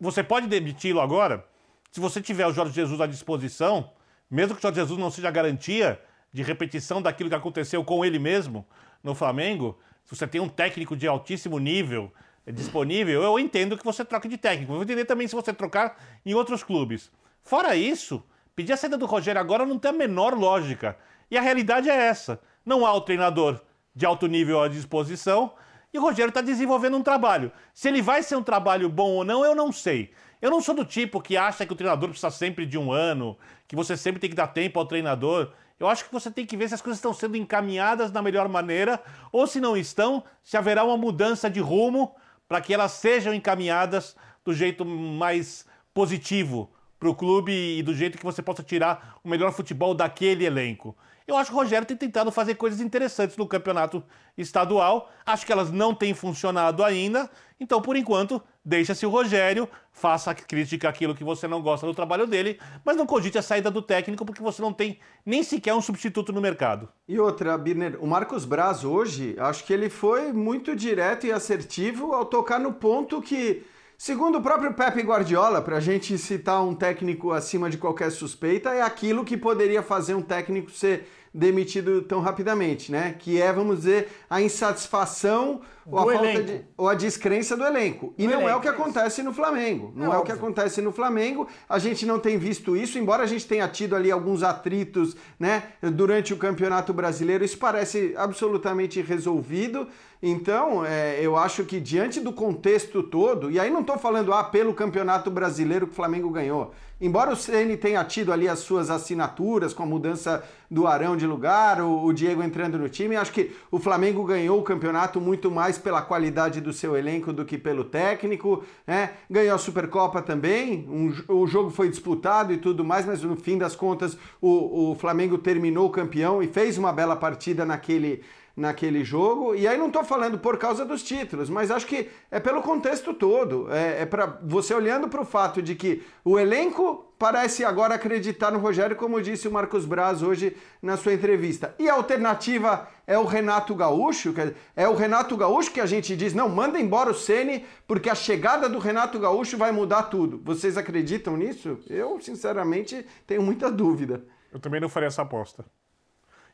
[0.00, 1.46] Você pode demiti-lo agora,
[1.90, 3.90] se você tiver o Jorge Jesus à disposição,
[4.30, 6.00] mesmo que o Jorge Jesus não seja garantia
[6.32, 8.66] de repetição daquilo que aconteceu com ele mesmo
[9.02, 12.12] no Flamengo, se você tem um técnico de altíssimo nível
[12.46, 14.72] disponível, eu entendo que você troque de técnico.
[14.72, 17.10] Eu vou entender também se você trocar em outros clubes.
[17.42, 18.22] Fora isso,
[18.56, 20.96] pedir a saída do Rogério agora não tem a menor lógica.
[21.30, 22.40] E a realidade é essa.
[22.64, 23.60] Não há o treinador
[23.94, 25.52] de alto nível à disposição
[25.92, 27.52] e o Rogério está desenvolvendo um trabalho.
[27.74, 30.12] Se ele vai ser um trabalho bom ou não, eu não sei.
[30.40, 33.36] Eu não sou do tipo que acha que o treinador precisa sempre de um ano,
[33.66, 35.52] que você sempre tem que dar tempo ao treinador.
[35.78, 38.48] Eu acho que você tem que ver se as coisas estão sendo encaminhadas da melhor
[38.48, 42.14] maneira ou se não estão, se haverá uma mudança de rumo
[42.48, 48.18] para que elas sejam encaminhadas do jeito mais positivo para o clube e do jeito
[48.18, 50.96] que você possa tirar o melhor futebol daquele elenco.
[51.28, 54.02] Eu acho que o Rogério tem tentado fazer coisas interessantes no campeonato
[54.34, 55.12] estadual.
[55.26, 57.28] Acho que elas não têm funcionado ainda.
[57.60, 62.26] Então, por enquanto, deixa-se o Rogério, faça crítica aquilo que você não gosta do trabalho
[62.26, 65.82] dele, mas não cogite a saída do técnico porque você não tem nem sequer um
[65.82, 66.88] substituto no mercado.
[67.06, 72.14] E outra, Birner, o Marcos Braz hoje, acho que ele foi muito direto e assertivo
[72.14, 73.66] ao tocar no ponto que
[74.00, 78.70] Segundo o próprio Pepe Guardiola, para a gente citar um técnico acima de qualquer suspeita,
[78.70, 83.14] é aquilo que poderia fazer um técnico ser demitido tão rapidamente, né?
[83.18, 85.60] Que é, vamos dizer, a insatisfação
[85.90, 88.12] ou a, falta de, ou a descrença do elenco.
[88.18, 89.92] E do não elenco, é o que acontece no Flamengo.
[89.96, 91.48] Não é, é o que acontece no Flamengo.
[91.68, 95.64] A gente não tem visto isso, embora a gente tenha tido ali alguns atritos, né,
[95.82, 99.88] durante o Campeonato Brasileiro, isso parece absolutamente resolvido.
[100.20, 104.42] Então, é, eu acho que diante do contexto todo, e aí não estou falando ah,
[104.42, 106.72] pelo Campeonato Brasileiro que o Flamengo ganhou.
[107.00, 111.24] Embora o CN tenha tido ali as suas assinaturas com a mudança do Arão de
[111.24, 115.48] lugar, o, o Diego entrando no time, acho que o Flamengo ganhou o campeonato muito
[115.48, 119.12] mais pela qualidade do seu elenco do que pelo técnico, né?
[119.30, 123.56] Ganhou a Supercopa também, um, o jogo foi disputado e tudo mais, mas no fim
[123.56, 128.24] das contas o, o Flamengo terminou campeão e fez uma bela partida naquele
[128.58, 129.54] naquele jogo.
[129.54, 133.14] E aí não estou falando por causa dos títulos, mas acho que é pelo contexto
[133.14, 133.72] todo.
[133.72, 138.50] É, é para você olhando para o fato de que o elenco parece agora acreditar
[138.50, 141.74] no Rogério, como disse o Marcos Braz hoje na sua entrevista.
[141.78, 144.34] E a alternativa é o Renato Gaúcho,
[144.76, 148.14] é o Renato Gaúcho que a gente diz, não, manda embora o Ceni, porque a
[148.14, 150.40] chegada do Renato Gaúcho vai mudar tudo.
[150.44, 151.78] Vocês acreditam nisso?
[151.88, 154.24] Eu, sinceramente, tenho muita dúvida.
[154.52, 155.64] Eu também não faria essa aposta.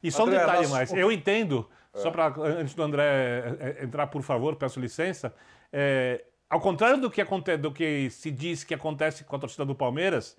[0.02, 3.84] E só André, um detalhe mais, eu entendo só para, antes do André é, é,
[3.84, 5.34] entrar, por favor, peço licença.
[5.72, 7.22] É, ao contrário do que,
[7.56, 10.36] do que se diz que acontece com a torcida do Palmeiras,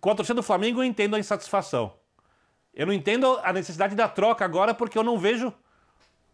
[0.00, 1.94] com a torcida do Flamengo eu entendo a insatisfação.
[2.74, 5.52] Eu não entendo a necessidade da troca agora, porque eu não vejo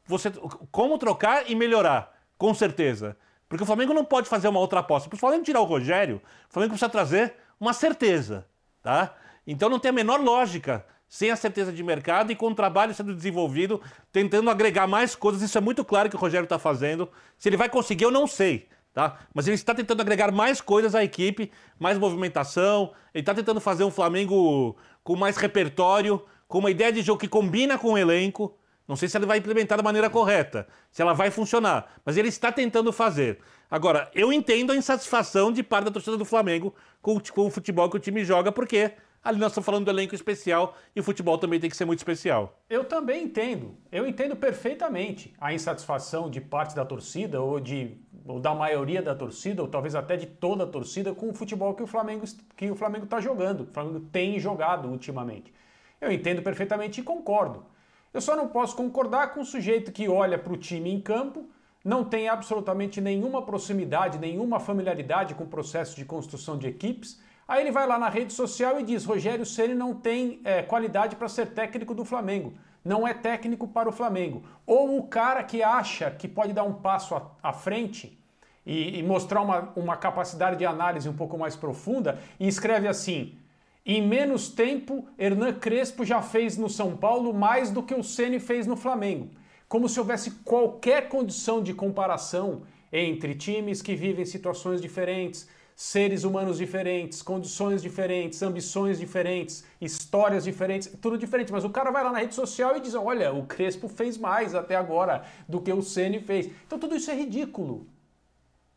[0.04, 0.30] você
[0.72, 3.16] como trocar e melhorar, com certeza.
[3.48, 5.08] Porque o Flamengo não pode fazer uma outra aposta.
[5.08, 8.46] Para o Flamengo tirar o Rogério, o Flamengo precisa trazer uma certeza.
[8.82, 9.14] Tá?
[9.46, 12.94] Então não tem a menor lógica sem a certeza de mercado e com o trabalho
[12.94, 15.42] sendo desenvolvido, tentando agregar mais coisas.
[15.42, 17.06] Isso é muito claro que o Rogério está fazendo.
[17.36, 18.66] Se ele vai conseguir, eu não sei.
[18.94, 19.18] Tá?
[19.34, 22.94] Mas ele está tentando agregar mais coisas à equipe, mais movimentação.
[23.12, 27.28] Ele está tentando fazer um Flamengo com mais repertório, com uma ideia de jogo que
[27.28, 28.56] combina com o elenco.
[28.88, 32.28] Não sei se ele vai implementar da maneira correta, se ela vai funcionar, mas ele
[32.28, 33.38] está tentando fazer.
[33.70, 37.96] Agora, eu entendo a insatisfação de parte da torcida do Flamengo com, o futebol que
[37.96, 38.92] o time joga, porque
[39.24, 42.00] Ali nós estamos falando do elenco especial e o futebol também tem que ser muito
[42.00, 42.60] especial.
[42.68, 43.76] Eu também entendo.
[43.92, 49.14] Eu entendo perfeitamente a insatisfação de parte da torcida ou de ou da maioria da
[49.14, 52.24] torcida ou talvez até de toda a torcida com o futebol que o Flamengo
[52.56, 53.60] que o Flamengo está jogando.
[53.60, 55.54] O Flamengo tem jogado ultimamente.
[56.00, 57.64] Eu entendo perfeitamente e concordo.
[58.12, 61.48] Eu só não posso concordar com o sujeito que olha para o time em campo,
[61.84, 67.60] não tem absolutamente nenhuma proximidade, nenhuma familiaridade com o processo de construção de equipes Aí
[67.60, 71.28] ele vai lá na rede social e diz: Rogério Ceni não tem é, qualidade para
[71.28, 72.54] ser técnico do Flamengo.
[72.84, 74.42] Não é técnico para o Flamengo.
[74.66, 78.18] Ou o cara que acha que pode dar um passo à, frente
[78.66, 83.36] e, e mostrar uma, uma capacidade de análise um pouco mais profunda e escreve assim:
[83.84, 88.38] em menos tempo, Hernan Crespo já fez no São Paulo mais do que o Ceni
[88.38, 89.30] fez no Flamengo.
[89.68, 95.48] Como se houvesse qualquer condição de comparação entre times que vivem situações diferentes,
[95.82, 101.50] seres humanos diferentes, condições diferentes, ambições diferentes, histórias diferentes, tudo diferente.
[101.50, 104.54] Mas o cara vai lá na rede social e diz: olha, o Crespo fez mais
[104.54, 106.48] até agora do que o Ceni fez.
[106.64, 107.84] Então tudo isso é ridículo.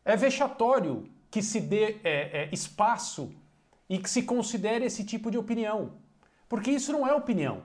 [0.04, 3.32] É vexatório que se dê é, é, espaço
[3.88, 5.92] e que se considere esse tipo de opinião.
[6.48, 7.62] Porque isso não é opinião.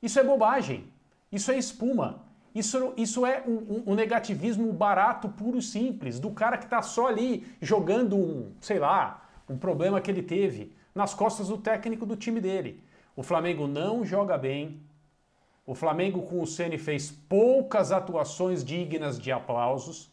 [0.00, 0.84] Isso é bobagem.
[1.32, 2.22] Isso é espuma.
[2.54, 7.06] Isso, isso é um, um, negativismo barato, puro e simples, do cara que está só
[7.06, 12.16] ali jogando um, sei lá, um problema que ele teve nas costas do técnico do
[12.16, 12.82] time dele.
[13.14, 14.80] O Flamengo não joga bem.
[15.64, 20.10] O Flamengo com o Ceni fez poucas atuações dignas de aplausos.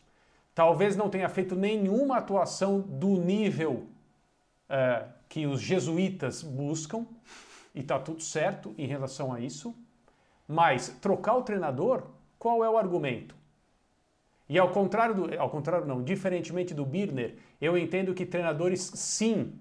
[0.54, 3.88] Talvez não tenha feito nenhuma atuação do nível
[4.70, 7.06] é, que os jesuítas buscam.
[7.74, 9.76] E está tudo certo em relação a isso.
[10.48, 12.04] Mas trocar o treinador
[12.38, 13.36] qual é o argumento?
[14.50, 19.60] E ao contrário, do, ao contrário não, diferentemente do Birner, eu entendo que treinadores sim,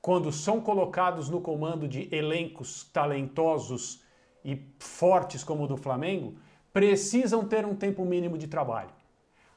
[0.00, 4.02] quando são colocados no comando de elencos talentosos
[4.44, 6.34] e fortes como o do Flamengo,
[6.72, 8.90] precisam ter um tempo mínimo de trabalho.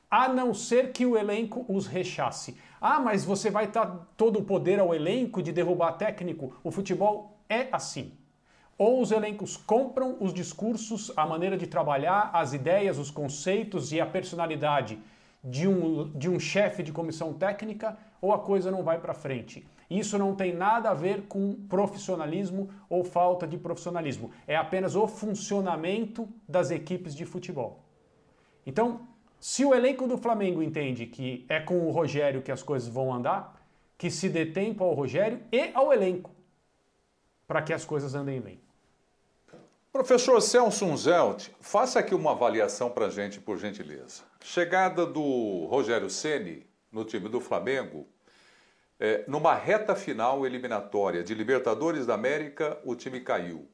[0.09, 2.57] A não ser que o elenco os rechace.
[2.81, 6.55] Ah, mas você vai dar todo o poder ao elenco de derrubar técnico?
[6.63, 8.18] O futebol é assim.
[8.79, 13.99] Ou os elencos compram os discursos, a maneira de trabalhar, as ideias, os conceitos e
[13.99, 14.97] a personalidade
[15.43, 19.67] de um, de um chefe de comissão técnica, ou a coisa não vai para frente.
[19.89, 24.31] Isso não tem nada a ver com profissionalismo ou falta de profissionalismo.
[24.47, 27.83] É apenas o funcionamento das equipes de futebol.
[28.65, 29.01] Então,
[29.41, 33.13] se o elenco do Flamengo entende que é com o Rogério que as coisas vão
[33.13, 33.61] andar,
[33.97, 36.31] que se dê tempo ao Rogério e ao elenco
[37.45, 38.68] para que as coisas andem bem.
[39.91, 44.21] Professor Celso Zelt, faça aqui uma avaliação para a gente, por gentileza.
[44.39, 48.07] Chegada do Rogério Ceni no time do Flamengo,
[48.99, 53.67] é, numa reta final eliminatória de Libertadores da América, o time caiu.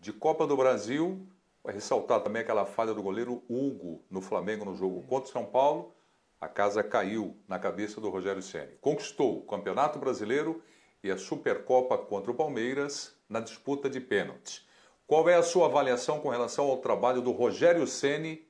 [0.00, 1.24] De Copa do Brasil,
[1.62, 5.44] vai ressaltar também aquela falha do goleiro Hugo no Flamengo no jogo contra o São
[5.44, 5.94] Paulo,
[6.40, 8.76] a casa caiu na cabeça do Rogério Ceni.
[8.80, 10.60] Conquistou o Campeonato Brasileiro
[11.04, 14.65] e a Supercopa contra o Palmeiras na disputa de pênaltis.
[15.06, 18.44] Qual é a sua avaliação com relação ao trabalho do Rogério Ceni,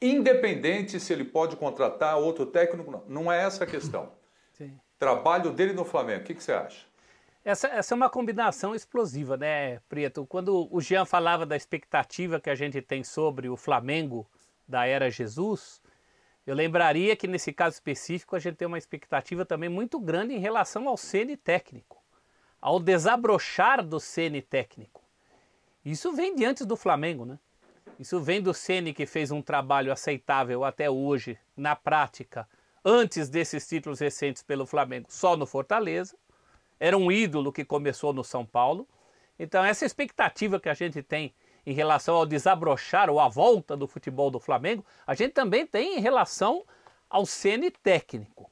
[0.00, 2.90] independente se ele pode contratar outro técnico?
[2.90, 4.12] Não, não é essa a questão.
[4.54, 4.78] Sim.
[4.98, 6.86] Trabalho dele no Flamengo, o que, que você acha?
[7.44, 10.26] Essa, essa, é uma combinação explosiva, né, Preto?
[10.26, 14.26] Quando o Jean falava da expectativa que a gente tem sobre o Flamengo
[14.68, 15.80] da era Jesus,
[16.46, 20.38] eu lembraria que nesse caso específico a gente tem uma expectativa também muito grande em
[20.38, 22.02] relação ao Ceni técnico,
[22.60, 24.99] ao desabrochar do Ceni técnico.
[25.84, 27.38] Isso vem de antes do Flamengo, né?
[27.98, 32.48] Isso vem do Ceni que fez um trabalho aceitável até hoje, na prática,
[32.84, 36.16] antes desses títulos recentes pelo Flamengo, só no Fortaleza.
[36.78, 38.88] Era um ídolo que começou no São Paulo.
[39.38, 41.34] Então, essa expectativa que a gente tem
[41.66, 45.98] em relação ao desabrochar ou à volta do futebol do Flamengo, a gente também tem
[45.98, 46.64] em relação
[47.08, 48.50] ao Ceni técnico.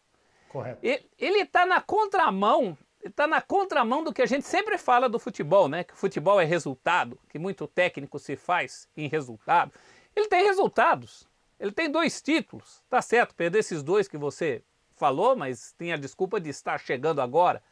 [0.49, 0.81] Correto.
[0.83, 5.69] Ele está na contramão está na contramão do que a gente sempre fala do futebol,
[5.69, 5.85] né?
[5.85, 9.73] Que o futebol é resultado, que muito técnico se faz em resultado.
[10.15, 11.27] Ele tem resultados.
[11.59, 13.35] Ele tem dois títulos, tá certo?
[13.35, 14.63] Perder esses dois que você
[14.97, 17.63] falou, mas tem a desculpa de estar chegando agora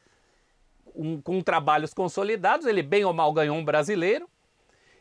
[0.94, 2.66] um, com trabalhos consolidados.
[2.66, 4.28] Ele bem ou mal ganhou um brasileiro.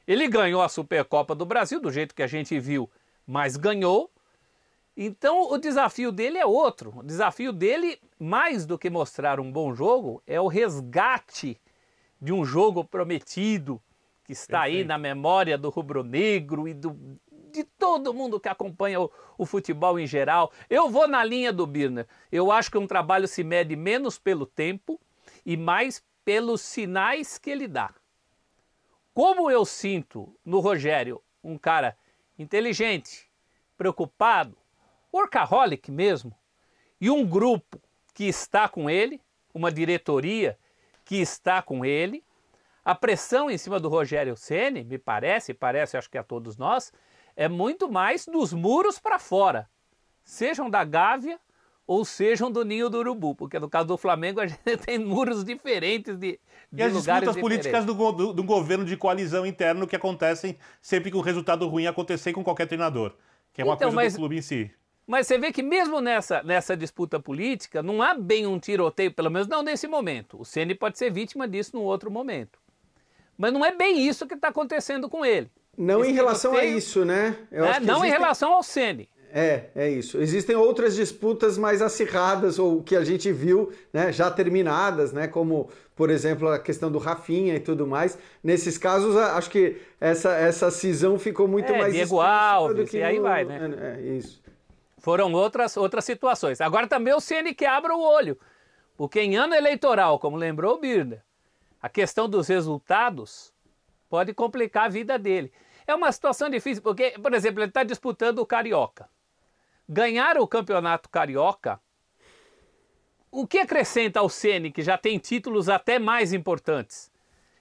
[0.08, 2.90] Ele ganhou a Supercopa do Brasil, do jeito que a gente viu,
[3.26, 4.12] mas ganhou.
[4.96, 6.94] Então o desafio dele é outro.
[6.98, 11.60] O desafio dele, mais do que mostrar um bom jogo, é o resgate
[12.22, 13.82] de um jogo prometido
[14.24, 14.78] que está Perfeito.
[14.80, 16.98] aí na memória do rubro-negro e do,
[17.52, 20.52] de todo mundo que acompanha o, o, futebol em geral.
[20.70, 22.08] Eu vou na linha do Birner.
[22.32, 25.00] Eu acho que um trabalho se mede menos pelo tempo
[25.46, 27.94] e mais pelos sinais que ele dá.
[29.14, 31.96] Como eu sinto no Rogério um cara
[32.38, 33.30] inteligente,
[33.78, 34.58] preocupado,
[35.16, 36.36] workaholic mesmo,
[37.00, 37.82] e um grupo
[38.14, 39.22] que está com ele,
[39.54, 40.58] uma diretoria
[41.04, 42.24] que está com ele.
[42.84, 46.92] A pressão em cima do Rogério Ceni, me parece, parece acho que a todos nós,
[47.36, 49.70] é muito mais dos muros para fora,
[50.24, 51.40] sejam da Gávea
[51.88, 55.44] ou sejam do Ninho do Urubu, porque no caso do Flamengo a gente tem muros
[55.44, 56.40] diferentes de,
[56.72, 61.12] de e as disputas políticas do, do, do, governo de coalizão interno que acontecem sempre
[61.12, 63.14] que um resultado ruim acontecer com qualquer treinador,
[63.54, 64.72] que é uma então, coisa mas, do clube em si.
[65.08, 69.30] Mas você vê que mesmo nessa, nessa disputa política, não há bem um tiroteio, pelo
[69.30, 70.40] menos não nesse momento.
[70.42, 72.60] O Ceni pode ser vítima disso num outro momento.
[73.38, 75.50] Mas não é bem isso que está acontecendo com ele.
[75.78, 77.36] Não Esse em relação a isso, né?
[77.52, 79.10] É, não em relação ao Ceni.
[79.38, 80.22] É, é isso.
[80.22, 85.70] Existem outras disputas mais acirradas, ou que a gente viu né, já terminadas, né, como,
[85.94, 88.18] por exemplo, a questão do Rafinha e tudo mais.
[88.42, 93.00] Nesses casos, acho que essa, essa cisão ficou muito é, mais Diego Alves, do que
[93.00, 93.24] e aí no...
[93.24, 93.60] vai, né?
[93.78, 94.42] É, é, isso.
[95.06, 96.60] Foram outras, outras situações.
[96.60, 98.40] Agora também o Ceni que abra o olho,
[98.98, 101.24] porque em ano eleitoral, como lembrou o Birner,
[101.80, 103.54] a questão dos resultados
[104.10, 105.54] pode complicar a vida dele.
[105.86, 109.08] É uma situação difícil, porque, por exemplo, ele está disputando o Carioca
[109.88, 111.80] ganhar o campeonato carioca,
[113.32, 117.12] o que acrescenta ao Ceni, que já tem títulos até mais importantes?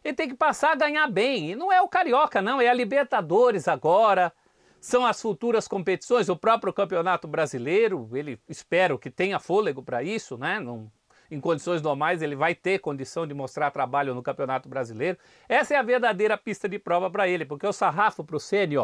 [0.02, 1.50] Ele tem que passar a ganhar bem.
[1.50, 4.32] E não é o Carioca, não, é a Libertadores agora.
[4.84, 8.06] São as futuras competições, o próprio Campeonato Brasileiro.
[8.12, 10.60] Ele espero que tenha fôlego para isso, né?
[10.60, 10.92] Não,
[11.30, 15.16] em condições normais, ele vai ter condição de mostrar trabalho no Campeonato Brasileiro.
[15.48, 18.74] Essa é a verdadeira pista de prova para ele, porque o sarrafo para o Ceni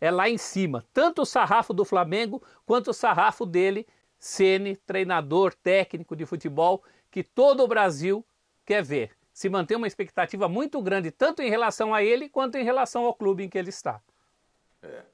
[0.00, 0.82] é lá em cima.
[0.94, 3.86] Tanto o sarrafo do Flamengo quanto o sarrafo dele,
[4.18, 8.24] Ceni, treinador técnico de futebol, que todo o Brasil
[8.64, 9.10] quer ver.
[9.30, 13.12] Se mantém uma expectativa muito grande, tanto em relação a ele quanto em relação ao
[13.12, 14.00] clube em que ele está.
[14.82, 15.09] É.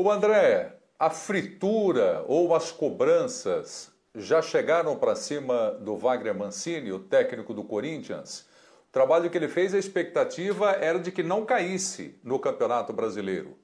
[0.00, 7.00] O André, a fritura ou as cobranças já chegaram para cima do Wagner Mancini, o
[7.00, 8.46] técnico do Corinthians.
[8.88, 13.58] O trabalho que ele fez, a expectativa era de que não caísse no Campeonato Brasileiro.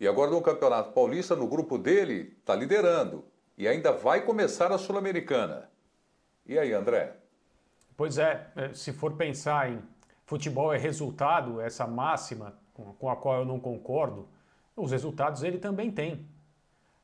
[0.00, 3.24] E agora no Campeonato Paulista, no grupo dele, está liderando.
[3.56, 5.70] E ainda vai começar a Sul-Americana.
[6.44, 7.14] E aí, André?
[7.96, 9.80] Pois é, é se for pensar em
[10.26, 12.58] futebol é resultado, essa máxima
[12.98, 14.28] com a qual eu não concordo,
[14.80, 16.26] os resultados ele também tem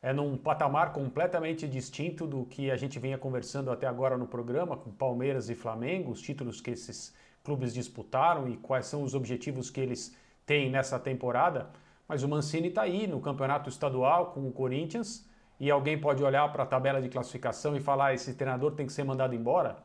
[0.06, 4.76] é num patamar completamente distinto do que a gente vinha conversando até agora no programa,
[4.76, 7.12] com Palmeiras e Flamengo, os títulos que esses
[7.42, 10.16] clubes disputaram e quais são os objetivos que eles
[10.46, 11.70] têm nessa temporada.
[12.06, 16.52] Mas o Mancini está aí no campeonato estadual com o Corinthians e alguém pode olhar
[16.52, 19.78] para a tabela de classificação e falar: esse treinador tem que ser mandado embora?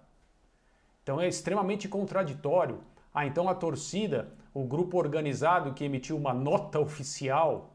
[1.01, 2.79] Então é extremamente contraditório.
[3.11, 7.70] Ah, então a torcida, o grupo organizado que emitiu uma nota oficial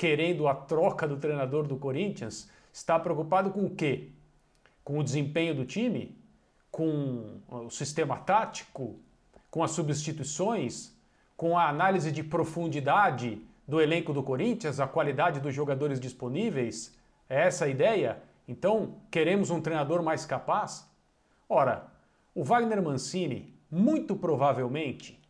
[0.00, 4.08] querendo a troca do treinador do Corinthians, está preocupado com o quê?
[4.82, 6.16] Com o desempenho do time?
[6.70, 8.98] Com o sistema tático?
[9.50, 10.96] Com as substituições?
[11.36, 16.96] Com a análise de profundidade do elenco do Corinthians, a qualidade dos jogadores disponíveis?
[17.28, 18.22] É essa a ideia?
[18.48, 20.90] Então, queremos um treinador mais capaz?
[21.46, 21.88] Ora,
[22.34, 25.20] o Wagner Mancini, muito provavelmente,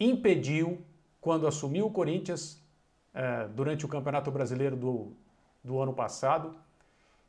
[0.00, 0.78] impediu,
[1.20, 2.63] quando assumiu o Corinthians,
[3.14, 5.12] é, durante o Campeonato Brasileiro do,
[5.62, 6.54] do ano passado,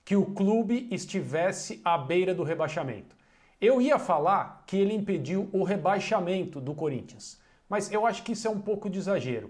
[0.03, 3.15] que o clube estivesse à beira do rebaixamento.
[3.61, 8.47] Eu ia falar que ele impediu o rebaixamento do Corinthians, mas eu acho que isso
[8.47, 9.49] é um pouco de exagero.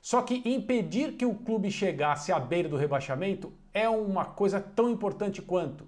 [0.00, 4.90] Só que impedir que o clube chegasse à beira do rebaixamento é uma coisa tão
[4.90, 5.86] importante quanto.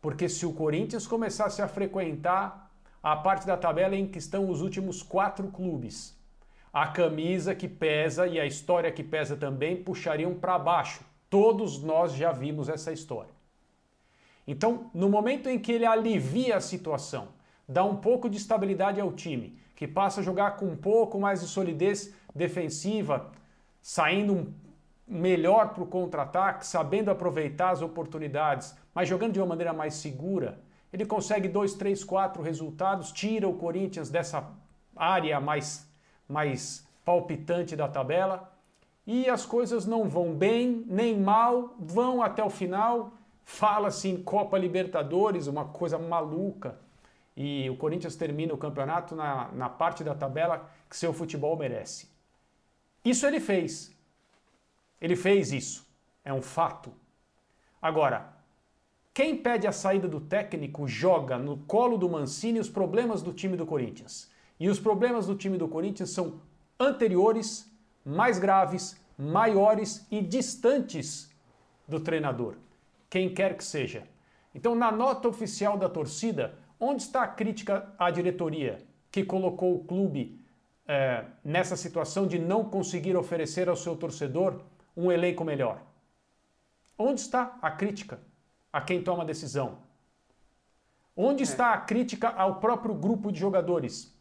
[0.00, 2.70] Porque se o Corinthians começasse a frequentar
[3.02, 6.16] a parte da tabela em que estão os últimos quatro clubes,
[6.72, 11.04] a camisa que pesa e a história que pesa também puxariam para baixo.
[11.28, 13.32] Todos nós já vimos essa história.
[14.46, 17.28] Então, no momento em que ele alivia a situação,
[17.68, 21.40] dá um pouco de estabilidade ao time, que passa a jogar com um pouco mais
[21.40, 23.30] de solidez defensiva,
[23.80, 24.52] saindo
[25.06, 30.60] melhor para o contra-ataque, sabendo aproveitar as oportunidades, mas jogando de uma maneira mais segura,
[30.92, 34.50] ele consegue dois, três, quatro resultados, tira o Corinthians dessa
[34.96, 35.91] área mais
[36.32, 38.50] mais palpitante da tabela.
[39.06, 43.12] E as coisas não vão bem nem mal, vão até o final.
[43.44, 46.78] Fala-se em Copa Libertadores, uma coisa maluca.
[47.36, 52.08] E o Corinthians termina o campeonato na, na parte da tabela que seu futebol merece.
[53.04, 53.94] Isso ele fez.
[55.00, 55.86] Ele fez isso.
[56.24, 56.92] É um fato.
[57.80, 58.32] Agora,
[59.12, 63.56] quem pede a saída do técnico joga no colo do Mancini os problemas do time
[63.56, 64.31] do Corinthians.
[64.62, 66.34] E os problemas do time do Corinthians são
[66.78, 67.68] anteriores,
[68.04, 71.28] mais graves, maiores e distantes
[71.88, 72.54] do treinador,
[73.10, 74.06] quem quer que seja.
[74.54, 78.78] Então, na nota oficial da torcida, onde está a crítica à diretoria
[79.10, 80.40] que colocou o clube
[80.86, 84.60] é, nessa situação de não conseguir oferecer ao seu torcedor
[84.96, 85.82] um elenco melhor?
[86.96, 88.20] Onde está a crítica
[88.72, 89.78] a quem toma a decisão?
[91.16, 94.11] Onde está a crítica ao próprio grupo de jogadores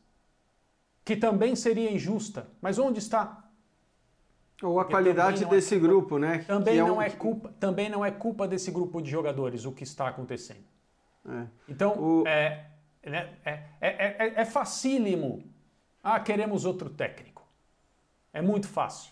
[1.03, 2.47] que também seria injusta.
[2.61, 3.49] Mas onde está?
[4.61, 6.39] Ou a qualidade é desse culpa, grupo, né?
[6.47, 7.01] Também é não um...
[7.01, 10.63] é culpa, também não é culpa desse grupo de jogadores o que está acontecendo.
[11.27, 11.47] É.
[11.67, 12.27] Então o...
[12.27, 12.67] é,
[13.03, 15.43] né, é, é, é, facílimo.
[16.03, 17.43] Ah, queremos outro técnico.
[18.31, 19.11] É muito fácil.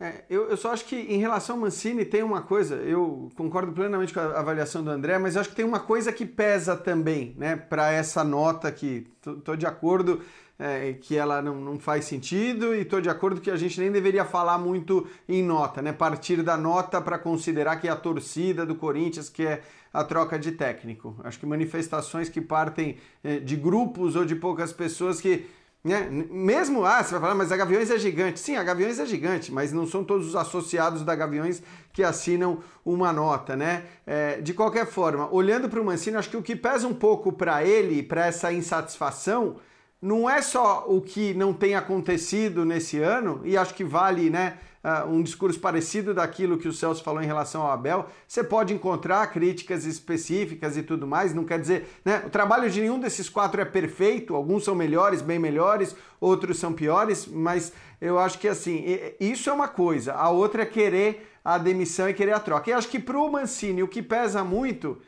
[0.00, 3.70] É, eu, eu, só acho que em relação ao Mancini tem uma coisa, eu concordo
[3.70, 7.34] plenamente com a avaliação do André, mas acho que tem uma coisa que pesa também,
[7.36, 10.22] né, para essa nota que estou de acordo
[10.58, 13.92] é, que ela não, não faz sentido e estou de acordo que a gente nem
[13.92, 18.64] deveria falar muito em nota, né, partir da nota para considerar que é a torcida
[18.64, 21.14] do Corinthians que é a troca de técnico.
[21.24, 25.46] Acho que manifestações que partem é, de grupos ou de poucas pessoas que
[25.82, 26.08] né?
[26.10, 28.38] Mesmo, ah, você vai falar, mas a Gaviões é gigante.
[28.38, 31.62] Sim, a Gaviões é gigante, mas não são todos os associados da Gaviões
[31.92, 33.84] que assinam uma nota, né?
[34.06, 37.32] É, de qualquer forma, olhando para o Mancini, acho que o que pesa um pouco
[37.32, 39.56] para ele, para essa insatisfação,
[40.02, 44.58] não é só o que não tem acontecido nesse ano, e acho que vale, né?
[44.84, 48.72] Uh, um discurso parecido daquilo que o Celso falou em relação ao Abel, você pode
[48.74, 52.22] encontrar críticas específicas e tudo mais, não quer dizer, né?
[52.26, 56.72] O trabalho de nenhum desses quatro é perfeito, alguns são melhores, bem melhores, outros são
[56.72, 58.84] piores, mas eu acho que assim,
[59.18, 62.70] isso é uma coisa, a outra é querer a demissão e querer a troca.
[62.70, 65.00] E acho que para o Mancini o que pesa muito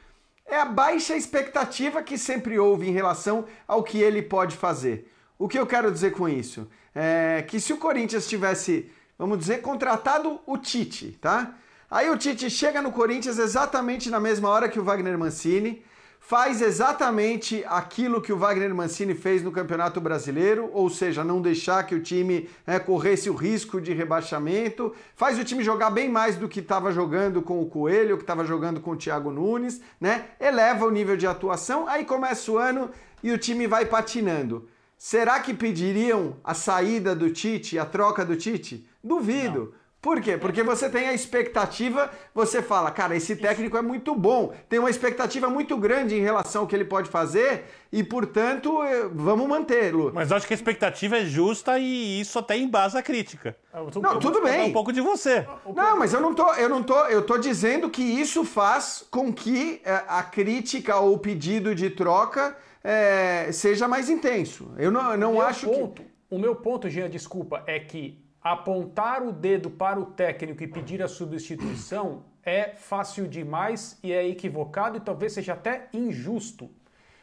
[0.47, 5.11] é a baixa expectativa que sempre houve em relação ao que ele pode fazer.
[5.39, 6.69] O que eu quero dizer com isso?
[6.95, 11.55] É que se o Corinthians tivesse vamos dizer, contratado o Tite, tá?
[11.91, 15.85] Aí o Tite chega no Corinthians exatamente na mesma hora que o Wagner Mancini,
[16.23, 21.85] faz exatamente aquilo que o Wagner Mancini fez no Campeonato Brasileiro, ou seja, não deixar
[21.85, 26.37] que o time é, corresse o risco de rebaixamento, faz o time jogar bem mais
[26.37, 30.27] do que estava jogando com o Coelho, que estava jogando com o Thiago Nunes, né?
[30.41, 32.89] Eleva o nível de atuação, aí começa o ano
[33.23, 34.69] e o time vai patinando.
[34.97, 38.87] Será que pediriam a saída do Tite, a troca do Tite?
[39.03, 39.73] Duvido.
[39.75, 39.83] Não.
[40.03, 40.37] Por quê?
[40.37, 44.91] Porque você tem a expectativa, você fala, cara, esse técnico é muito bom, tem uma
[44.91, 50.11] expectativa muito grande em relação ao que ele pode fazer e, portanto, eh, vamos mantê-lo.
[50.13, 53.57] Mas acho que a expectativa é justa e isso até embasa a crítica.
[53.73, 54.71] Não, tudo bem.
[54.71, 55.47] um pouco de você.
[55.73, 59.33] Não, mas eu não tô, eu não tô, eu tô dizendo que isso faz com
[59.33, 64.73] que eh, a crítica ou o pedido de troca é, seja mais intenso.
[64.77, 66.09] Eu não, não acho ponto, que...
[66.29, 71.03] O meu ponto, Jean, desculpa, é que apontar o dedo para o técnico e pedir
[71.03, 76.69] a substituição é fácil demais e é equivocado e talvez seja até injusto.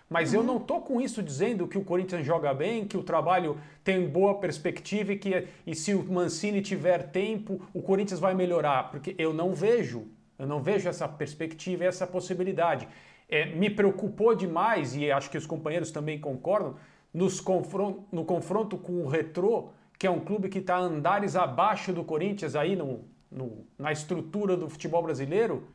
[0.10, 0.40] Mas uhum.
[0.40, 4.08] eu não estou com isso dizendo que o Corinthians joga bem, que o trabalho tem
[4.08, 9.14] boa perspectiva e que e se o Mancini tiver tempo, o Corinthians vai melhorar, porque
[9.18, 10.08] eu não vejo,
[10.38, 12.88] eu não vejo essa perspectiva e essa possibilidade.
[13.28, 16.76] É, me preocupou demais, e acho que os companheiros também concordam,
[17.14, 21.92] nos confron no confronto com o Retrô, que é um clube que está andares abaixo
[21.92, 25.68] do Corinthians aí no, no, na estrutura do futebol brasileiro.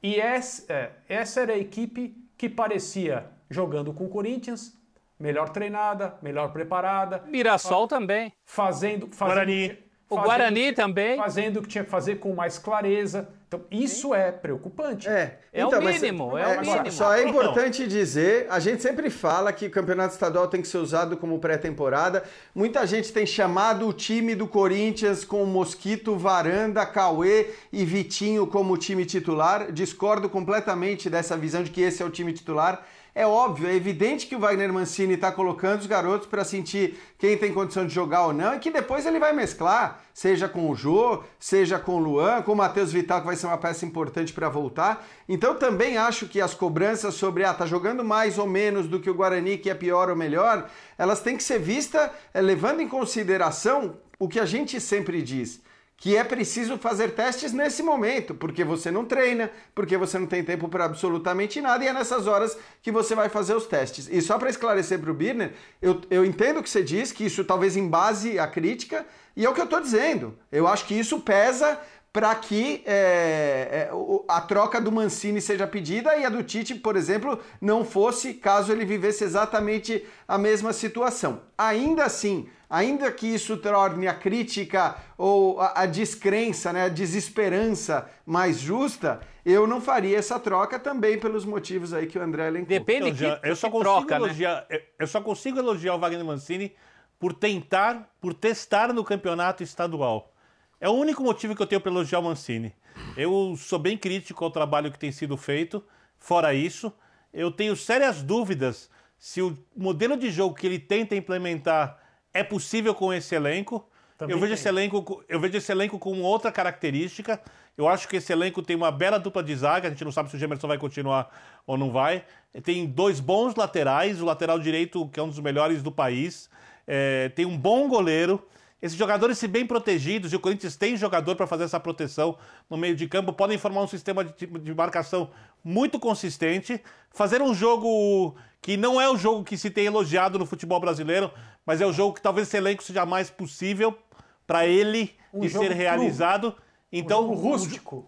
[0.00, 4.78] E essa, é, essa era a equipe que parecia jogando com o Corinthians,
[5.18, 7.24] melhor treinada, melhor preparada.
[7.26, 8.32] Mirassol fa também.
[8.44, 9.78] Fazendo, fazendo Guarani.
[10.08, 11.16] O Guarani também.
[11.16, 13.28] Fazendo o que tinha que fazer com mais clareza.
[13.52, 14.14] Então, isso Sim.
[14.14, 15.06] é preocupante.
[15.06, 16.90] É, é então, o mínimo, é, é, o mínimo.
[16.90, 20.78] Só é importante dizer, a gente sempre fala que o campeonato estadual tem que ser
[20.78, 22.24] usado como pré-temporada.
[22.54, 28.78] Muita gente tem chamado o time do Corinthians com Mosquito, Varanda, Cauê e Vitinho como
[28.78, 29.70] time titular.
[29.70, 32.86] Discordo completamente dessa visão de que esse é o time titular.
[33.14, 37.36] É óbvio, é evidente que o Wagner Mancini está colocando os garotos para sentir quem
[37.36, 40.74] tem condição de jogar ou não e que depois ele vai mesclar, seja com o
[40.74, 44.32] Jô, seja com o Luan, com o Matheus Vital, que vai ser uma peça importante
[44.32, 45.06] para voltar.
[45.28, 49.10] Então também acho que as cobranças sobre, ah, tá jogando mais ou menos do que
[49.10, 52.88] o Guarani, que é pior ou melhor, elas têm que ser vistas é, levando em
[52.88, 55.60] consideração o que a gente sempre diz
[55.96, 60.42] que é preciso fazer testes nesse momento, porque você não treina, porque você não tem
[60.42, 64.08] tempo para absolutamente nada, e é nessas horas que você vai fazer os testes.
[64.10, 67.24] E só para esclarecer para o Birner, eu, eu entendo o que você diz, que
[67.24, 70.36] isso talvez embase a crítica, e é o que eu estou dizendo.
[70.50, 71.78] Eu acho que isso pesa
[72.12, 73.90] para que é, é,
[74.28, 78.70] a troca do Mancini seja pedida e a do Tite, por exemplo, não fosse caso
[78.70, 81.40] ele vivesse exatamente a mesma situação.
[81.56, 88.10] Ainda assim, ainda que isso torne a crítica ou a, a descrença, né, a desesperança
[88.24, 92.68] mais justa, eu não faria essa troca também pelos motivos aí que o André elencou.
[92.70, 94.24] Depende então, que, eu só consigo troca, né?
[94.24, 94.80] elogiar, né?
[94.98, 96.74] eu só consigo elogiar o Wagner Mancini
[97.18, 100.32] por tentar, por testar no campeonato estadual.
[100.80, 102.74] É o único motivo que eu tenho para elogiar o Mancini.
[103.18, 105.84] Eu sou bem crítico ao trabalho que tem sido feito.
[106.18, 106.90] Fora isso,
[107.34, 112.01] eu tenho sérias dúvidas se o modelo de jogo que ele tenta implementar
[112.32, 113.86] é possível com esse elenco.
[114.20, 117.40] eu vejo esse elenco, eu vejo esse elenco com outra característica.
[117.76, 119.88] Eu acho que esse elenco tem uma bela dupla de zaga.
[119.88, 121.30] A gente não sabe se o Gemerson vai continuar
[121.66, 122.24] ou não vai.
[122.62, 126.50] Tem dois bons laterais, o lateral direito, que é um dos melhores do país.
[126.86, 128.46] É, tem um bom goleiro.
[128.80, 132.36] esses jogadores, se bem protegidos, e o Corinthians tem jogador para fazer essa proteção
[132.68, 135.30] no meio de campo, podem formar um sistema de, de marcação
[135.64, 136.80] muito consistente,
[137.10, 141.30] fazer um jogo que não é o jogo que se tem elogiado no futebol brasileiro,
[141.66, 143.98] mas é o jogo que talvez esse elenco seja mais possível
[144.46, 146.54] para ele um de ser realizado.
[146.90, 148.06] Então, um jogo rústico.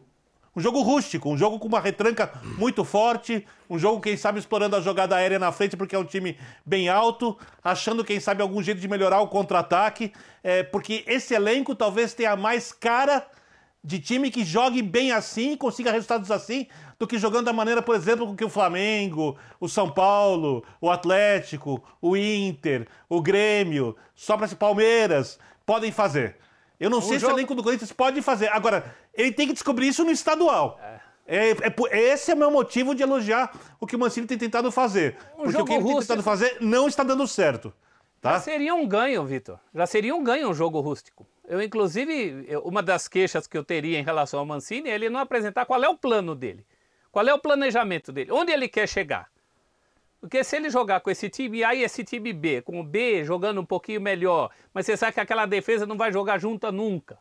[0.57, 4.76] Um jogo rústico, um jogo com uma retranca muito forte, um jogo, quem sabe, explorando
[4.76, 8.62] a jogada aérea na frente, porque é um time bem alto, achando, quem sabe, algum
[8.62, 10.12] jeito de melhorar o contra-ataque,
[10.44, 13.26] é, porque esse elenco talvez tenha mais cara
[13.82, 16.68] de time que jogue bem assim, consiga resultados assim,
[16.99, 20.90] do que jogando da maneira, por exemplo, com que o Flamengo, o São Paulo, o
[20.90, 26.36] Atlético, o Inter, o Grêmio, só para Palmeiras podem fazer.
[26.78, 27.32] Eu não sei jogo...
[27.32, 28.49] se o elenco do Corinthians pode fazer.
[28.49, 30.78] Agora, ele tem que descobrir isso no estadual.
[30.82, 30.95] É.
[31.26, 34.70] É, é, esse é o meu motivo de elogiar o que o Mancini tem tentado
[34.70, 35.16] fazer.
[35.38, 37.72] Um porque o que ele tem tentado fazer não está dando certo.
[38.20, 38.32] Tá?
[38.32, 39.59] Já seria um ganho, Vitor.
[39.74, 41.26] Já seria um ganho um jogo rústico.
[41.47, 45.20] Eu, inclusive, uma das queixas que eu teria em relação ao Mancini é ele não
[45.20, 46.64] apresentar qual é o plano dele.
[47.14, 48.32] Qual é o planejamento dele?
[48.32, 49.30] Onde ele quer chegar?
[50.20, 53.22] Porque se ele jogar com esse time A e esse time B, com o B
[53.22, 57.16] jogando um pouquinho melhor, mas você sabe que aquela defesa não vai jogar junta nunca.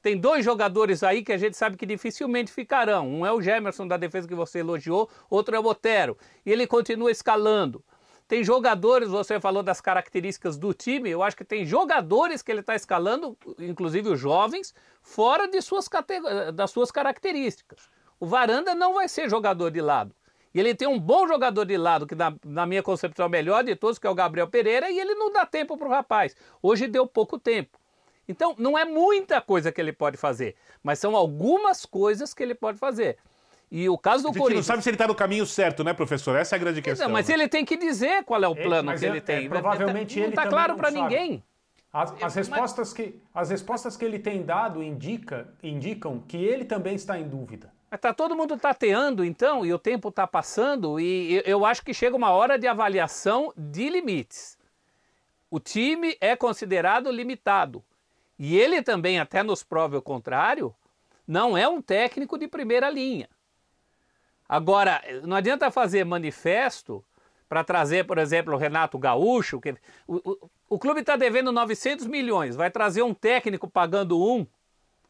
[0.00, 3.06] Tem dois jogadores aí que a gente sabe que dificilmente ficarão.
[3.06, 6.16] Um é o Gemerson da defesa que você elogiou, outro é o Otero.
[6.46, 7.84] E ele continua escalando.
[8.26, 12.60] Tem jogadores, você falou das características do time, eu acho que tem jogadores que ele
[12.60, 15.90] está escalando, inclusive os jovens, fora de suas
[16.54, 17.94] das suas características.
[18.18, 20.14] O Varanda não vai ser jogador de lado.
[20.54, 23.30] E ele tem um bom jogador de lado, que na, na minha concepção é o
[23.30, 25.90] melhor de todos, que é o Gabriel Pereira, e ele não dá tempo para o
[25.90, 26.34] rapaz.
[26.62, 27.78] Hoje deu pouco tempo.
[28.28, 32.54] Então, não é muita coisa que ele pode fazer, mas são algumas coisas que ele
[32.54, 33.18] pode fazer.
[33.70, 34.66] E o caso do a gente Corinthians.
[34.66, 36.36] não sabe se ele está no caminho certo, né, professor?
[36.36, 37.06] Essa é a grande questão.
[37.06, 37.34] Não, mas né?
[37.34, 39.46] ele tem que dizer qual é o plano ele, que ele é, tem.
[39.46, 41.42] É, provavelmente não está claro para ninguém.
[41.92, 46.94] As, as, respostas que, as respostas que ele tem dado indica, indicam que ele também
[46.94, 47.75] está em dúvida.
[47.90, 52.16] Está todo mundo tateando, então, e o tempo está passando, e eu acho que chega
[52.16, 54.58] uma hora de avaliação de limites.
[55.48, 57.84] O time é considerado limitado.
[58.38, 60.74] E ele também, até nos prove o contrário,
[61.26, 63.28] não é um técnico de primeira linha.
[64.48, 67.04] Agora, não adianta fazer manifesto
[67.48, 69.60] para trazer, por exemplo, o Renato Gaúcho.
[69.60, 69.76] Que,
[70.06, 74.46] o, o, o clube está devendo 900 milhões, vai trazer um técnico pagando um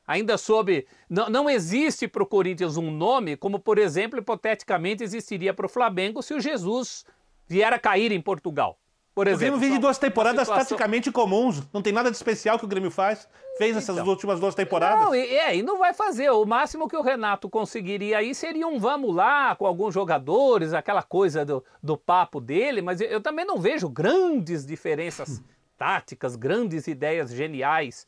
[0.07, 0.87] ainda sob.
[1.09, 5.69] Não, não existe para o Corinthians um nome, como, por exemplo, hipoteticamente existiria para o
[5.69, 7.05] Flamengo se o Jesus
[7.49, 8.79] vier a cair em Portugal.
[9.15, 9.57] Por exemplo.
[9.57, 10.67] O Grêmio vive duas temporadas situação...
[10.67, 11.63] praticamente comuns.
[11.73, 13.27] Não tem nada de especial que o Grêmio faz.
[13.57, 15.07] Fez então, essas últimas duas temporadas.
[15.07, 16.29] Não, e, é, e não vai fazer.
[16.29, 21.03] O máximo que o Renato conseguiria aí seria um vamos lá com alguns jogadores, aquela
[21.03, 25.43] coisa do, do papo dele, mas eu, eu também não vejo grandes diferenças
[25.79, 28.07] táticas, grandes ideias geniais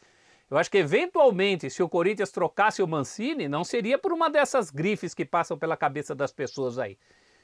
[0.50, 4.70] eu acho que eventualmente, se o Corinthians trocasse o Mancini, não seria por uma dessas
[4.70, 6.98] grifes que passam pela cabeça das pessoas aí.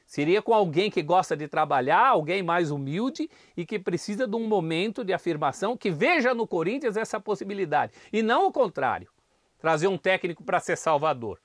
[0.06, 4.46] Seria com alguém que gosta de trabalhar, alguém mais humilde e que precisa de um
[4.46, 7.92] momento de afirmação que veja no Corinthians essa possibilidade.
[8.12, 9.10] E não o contrário,
[9.58, 11.40] trazer um técnico para ser salvador.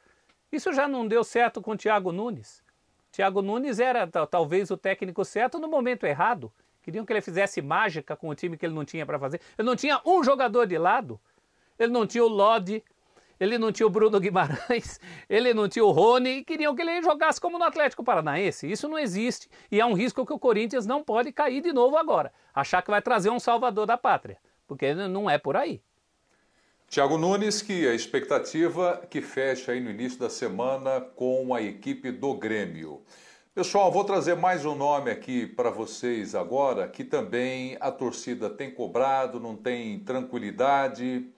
[0.51, 2.63] Isso já não deu certo com o Thiago Nunes.
[3.11, 6.51] Thiago Nunes era talvez o técnico certo no momento errado.
[6.81, 9.41] Queriam que ele fizesse mágica com o time que ele não tinha para fazer.
[9.57, 11.19] Ele não tinha um jogador de lado
[11.79, 12.83] ele não tinha o Lodi,
[13.39, 14.99] ele não tinha o Bruno Guimarães,
[15.29, 18.69] ele não tinha o Rony e queriam que ele jogasse como no Atlético Paranaense.
[18.69, 21.95] Isso não existe e é um risco que o Corinthians não pode cair de novo
[21.95, 22.33] agora.
[22.53, 25.81] Achar que vai trazer um salvador da pátria, porque não é por aí.
[26.89, 32.11] Tiago Nunes, que a expectativa que fecha aí no início da semana com a equipe
[32.11, 33.03] do Grêmio.
[33.53, 38.71] Pessoal, vou trazer mais um nome aqui para vocês agora, que também a torcida tem
[38.71, 41.29] cobrado, não tem tranquilidade.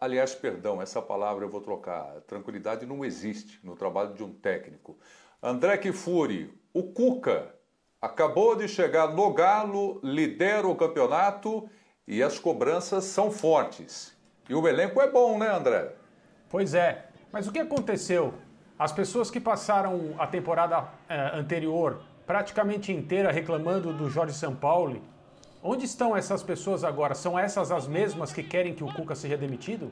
[0.00, 2.20] Aliás, perdão, essa palavra eu vou trocar.
[2.26, 4.98] Tranquilidade não existe no trabalho de um técnico.
[5.42, 7.54] André Kifuri, o Cuca,
[8.00, 11.68] acabou de chegar no Galo, lidera o campeonato
[12.06, 14.14] e as cobranças são fortes.
[14.48, 15.94] E o elenco é bom, né, André?
[16.48, 17.06] Pois é.
[17.32, 18.34] Mas o que aconteceu?
[18.78, 25.02] As pessoas que passaram a temporada eh, anterior praticamente inteira reclamando do Jorge Sampaoli
[25.62, 27.14] Onde estão essas pessoas agora?
[27.14, 29.90] São essas as mesmas que querem que o Cuca seja demitido?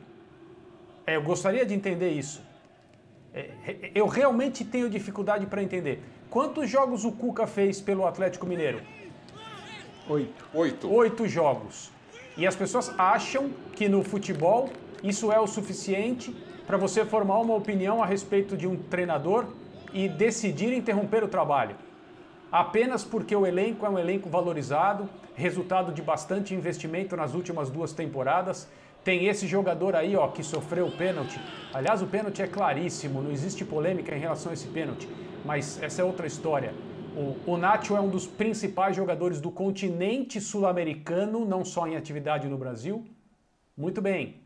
[1.07, 2.43] É, eu gostaria de entender isso.
[3.35, 3.51] É,
[3.95, 6.03] eu realmente tenho dificuldade para entender.
[6.31, 8.81] Quantos jogos o Cuca fez pelo Atlético Mineiro?
[10.09, 10.45] Oito.
[10.55, 10.91] Oito.
[10.91, 11.91] Oito jogos.
[12.35, 14.71] E as pessoas acham que no futebol
[15.03, 16.35] isso é o suficiente
[16.67, 19.47] para você formar uma opinião a respeito de um treinador
[19.93, 21.77] e decidir interromper o trabalho.
[22.51, 25.09] Apenas porque o elenco é um elenco valorizado,
[25.39, 28.69] resultado de bastante investimento nas últimas duas temporadas.
[29.05, 31.41] Tem esse jogador aí, ó, que sofreu o pênalti.
[31.73, 35.09] Aliás, o pênalti é claríssimo, não existe polêmica em relação a esse pênalti.
[35.45, 36.75] Mas essa é outra história.
[37.17, 42.49] O, o Nacho é um dos principais jogadores do continente sul-americano, não só em atividade
[42.49, 43.07] no Brasil.
[43.77, 44.43] Muito bem.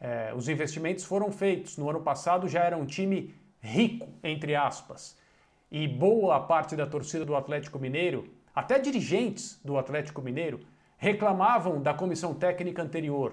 [0.00, 1.76] É, os investimentos foram feitos.
[1.76, 5.16] No ano passado já era um time rico, entre aspas.
[5.70, 8.26] E boa parte da torcida do Atlético Mineiro,
[8.60, 10.60] até dirigentes do Atlético Mineiro,
[10.98, 13.32] reclamavam da comissão técnica anterior.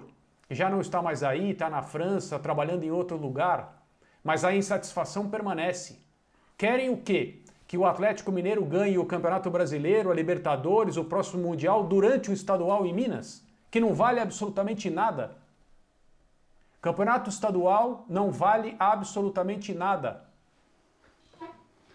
[0.49, 3.85] Já não está mais aí, está na França, trabalhando em outro lugar.
[4.23, 5.99] Mas a insatisfação permanece.
[6.57, 7.41] Querem o quê?
[7.67, 12.33] Que o Atlético Mineiro ganhe o Campeonato Brasileiro, a Libertadores, o próximo Mundial durante o
[12.33, 13.45] estadual em Minas?
[13.69, 15.35] Que não vale absolutamente nada.
[16.81, 20.23] Campeonato estadual não vale absolutamente nada.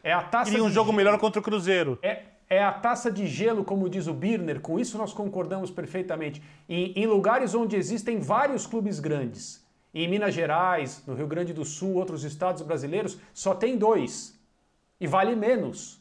[0.04, 1.98] É a taça Queria um jogo melhor contra o Cruzeiro.
[2.02, 6.42] É, é a taça de gelo, como diz o Birner, com isso nós concordamos perfeitamente.
[6.68, 11.64] Em, em lugares onde existem vários clubes grandes, em Minas Gerais, no Rio Grande do
[11.64, 14.38] Sul, outros estados brasileiros, só tem dois.
[15.00, 15.98] E vale menos.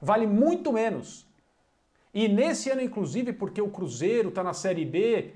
[0.00, 1.24] Vale muito menos.
[2.12, 5.34] E nesse ano, inclusive, porque o Cruzeiro está na Série B,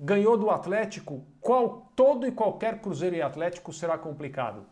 [0.00, 4.64] ganhou do Atlético, qual, todo e qualquer Cruzeiro e Atlético será complicado.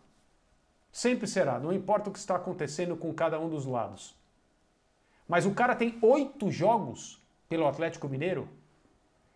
[0.90, 4.23] Sempre será, não importa o que está acontecendo com cada um dos lados.
[5.28, 8.48] Mas o cara tem oito jogos pelo Atlético Mineiro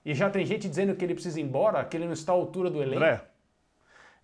[0.04, 2.34] e já tem gente dizendo que ele precisa ir embora, que ele não está à
[2.34, 3.00] altura do elenco.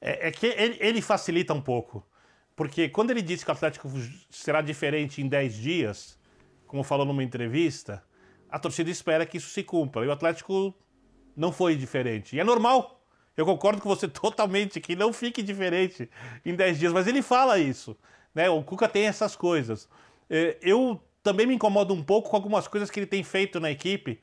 [0.00, 2.06] É, é que ele, ele, facilita um pouco.
[2.54, 3.88] Porque quando ele disse que o Atlético
[4.30, 6.18] será diferente em 10 dias,
[6.66, 8.04] como falou numa entrevista,
[8.48, 10.04] a torcida espera que isso se cumpra.
[10.04, 10.74] E o Atlético
[11.36, 12.36] não foi diferente.
[12.36, 13.02] E é normal.
[13.36, 16.08] Eu concordo com você totalmente que não fique diferente
[16.44, 17.96] em 10 dias, mas ele fala isso.
[18.34, 18.48] Né?
[18.48, 19.88] O Cuca tem essas coisas.
[20.30, 23.70] É, eu também me incomodo um pouco com algumas coisas que ele tem feito na
[23.70, 24.20] equipe.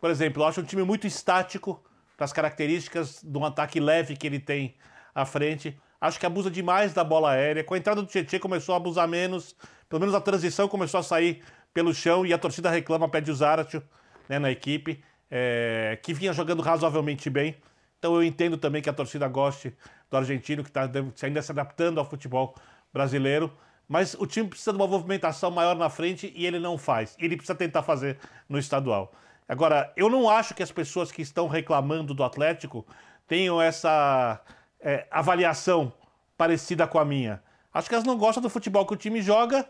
[0.00, 1.80] Por exemplo, eu acho um time muito estático
[2.16, 4.74] para as características de um ataque leve que ele tem
[5.14, 5.78] à frente.
[6.00, 7.62] Acho que abusa demais da bola aérea.
[7.62, 9.54] Com a entrada do Tietchan começou a abusar menos.
[9.90, 11.42] Pelo menos a transição começou a sair
[11.74, 13.82] pelo chão e a torcida reclama, pede o Zaratio
[14.26, 17.56] né, na equipe, é, que vinha jogando razoavelmente bem.
[17.98, 19.76] Então eu entendo também que a torcida goste
[20.10, 20.90] do argentino, que está
[21.22, 22.54] ainda se adaptando ao futebol
[22.92, 23.52] brasileiro.
[23.88, 27.16] Mas o time precisa de uma movimentação maior na frente e ele não faz.
[27.18, 28.18] Ele precisa tentar fazer
[28.48, 29.12] no estadual.
[29.48, 32.86] Agora, eu não acho que as pessoas que estão reclamando do Atlético
[33.26, 34.40] tenham essa
[34.78, 35.90] é, avaliação
[36.36, 37.42] parecida com a minha.
[37.72, 39.66] Acho que elas não gostam do futebol que o time joga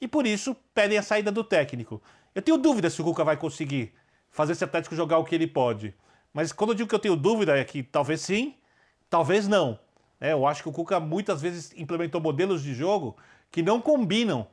[0.00, 2.02] e por isso pedem a saída do técnico.
[2.34, 3.94] Eu tenho dúvida se o Cuca vai conseguir
[4.30, 5.94] fazer esse Atlético jogar o que ele pode.
[6.32, 8.56] Mas quando eu digo que eu tenho dúvida é que talvez sim,
[9.08, 9.78] talvez não.
[10.20, 13.16] É, eu acho que o Cuca muitas vezes implementou modelos de jogo
[13.54, 14.48] que não combinam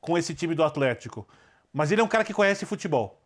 [0.00, 1.28] com esse time do Atlético.
[1.70, 3.20] Mas ele é um cara que conhece futebol.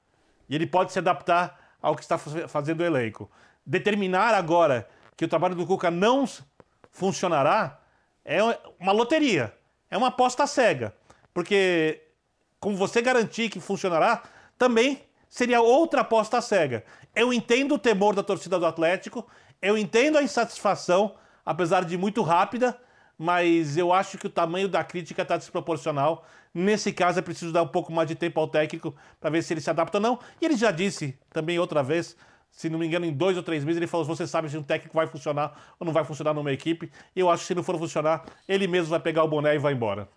[0.49, 3.31] E ele pode se adaptar ao que está fazendo o elenco.
[3.65, 6.25] Determinar agora que o trabalho do Cuca não
[6.91, 7.79] funcionará
[8.25, 8.41] é
[8.81, 9.55] uma loteria.
[9.89, 10.93] É uma aposta cega.
[11.33, 12.03] Porque,
[12.59, 14.25] como você garantir que funcionará,
[14.59, 16.85] também seria outra aposta cega.
[17.15, 19.25] Eu entendo o temor da torcida do Atlético,
[19.63, 21.15] eu entendo a insatisfação,
[21.47, 22.77] apesar de muito rápida,
[23.21, 26.25] mas eu acho que o tamanho da crítica está desproporcional.
[26.55, 29.53] Nesse caso, é preciso dar um pouco mais de tempo ao técnico para ver se
[29.53, 30.19] ele se adapta ou não.
[30.41, 32.17] E ele já disse também outra vez,
[32.51, 34.63] se não me engano, em dois ou três meses, ele falou: você sabe se um
[34.63, 36.91] técnico vai funcionar ou não vai funcionar numa equipe.
[37.15, 39.75] Eu acho que se não for funcionar, ele mesmo vai pegar o boné e vai
[39.75, 40.09] embora.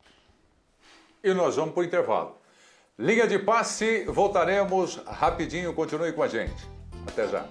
[1.22, 2.38] E nós vamos para o intervalo.
[2.98, 6.66] Linha de passe, voltaremos rapidinho, continue com a gente.
[7.06, 7.46] Até já.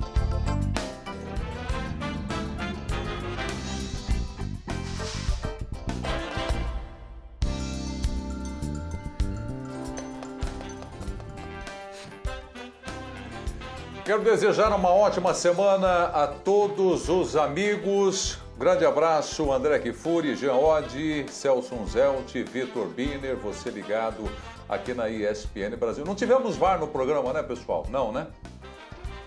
[14.12, 18.38] Quero desejar uma ótima semana a todos os amigos.
[18.58, 24.28] Grande abraço, André Kifuri, Jean Oddi, Celso Zelt, Vitor Biner, você ligado
[24.68, 26.04] aqui na ESPN Brasil.
[26.04, 27.86] Não tivemos VAR no programa, né, pessoal?
[27.88, 28.26] Não, né?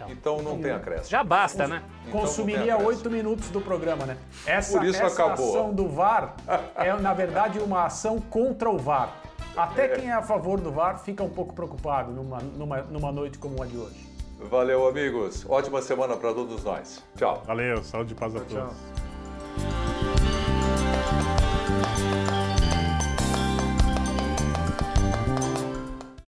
[0.08, 1.10] Então não tem acréscimo.
[1.10, 1.82] Já basta, né?
[2.08, 4.18] Então Consumiria oito minutos do programa, né?
[4.46, 5.50] Essa, Por isso essa acabou.
[5.50, 6.36] ação do VAR
[6.76, 9.16] é, na verdade, uma ação contra o VAR.
[9.58, 13.40] Até quem é a favor do VAR fica um pouco preocupado numa, numa, numa noite
[13.40, 14.15] como a de hoje.
[14.40, 15.46] Valeu, amigos.
[15.50, 17.04] Ótima semana para todos nós.
[17.16, 17.44] Tchau.
[17.46, 18.54] Valeu, saúde e paz a todos.
[18.54, 19.85] Tchau.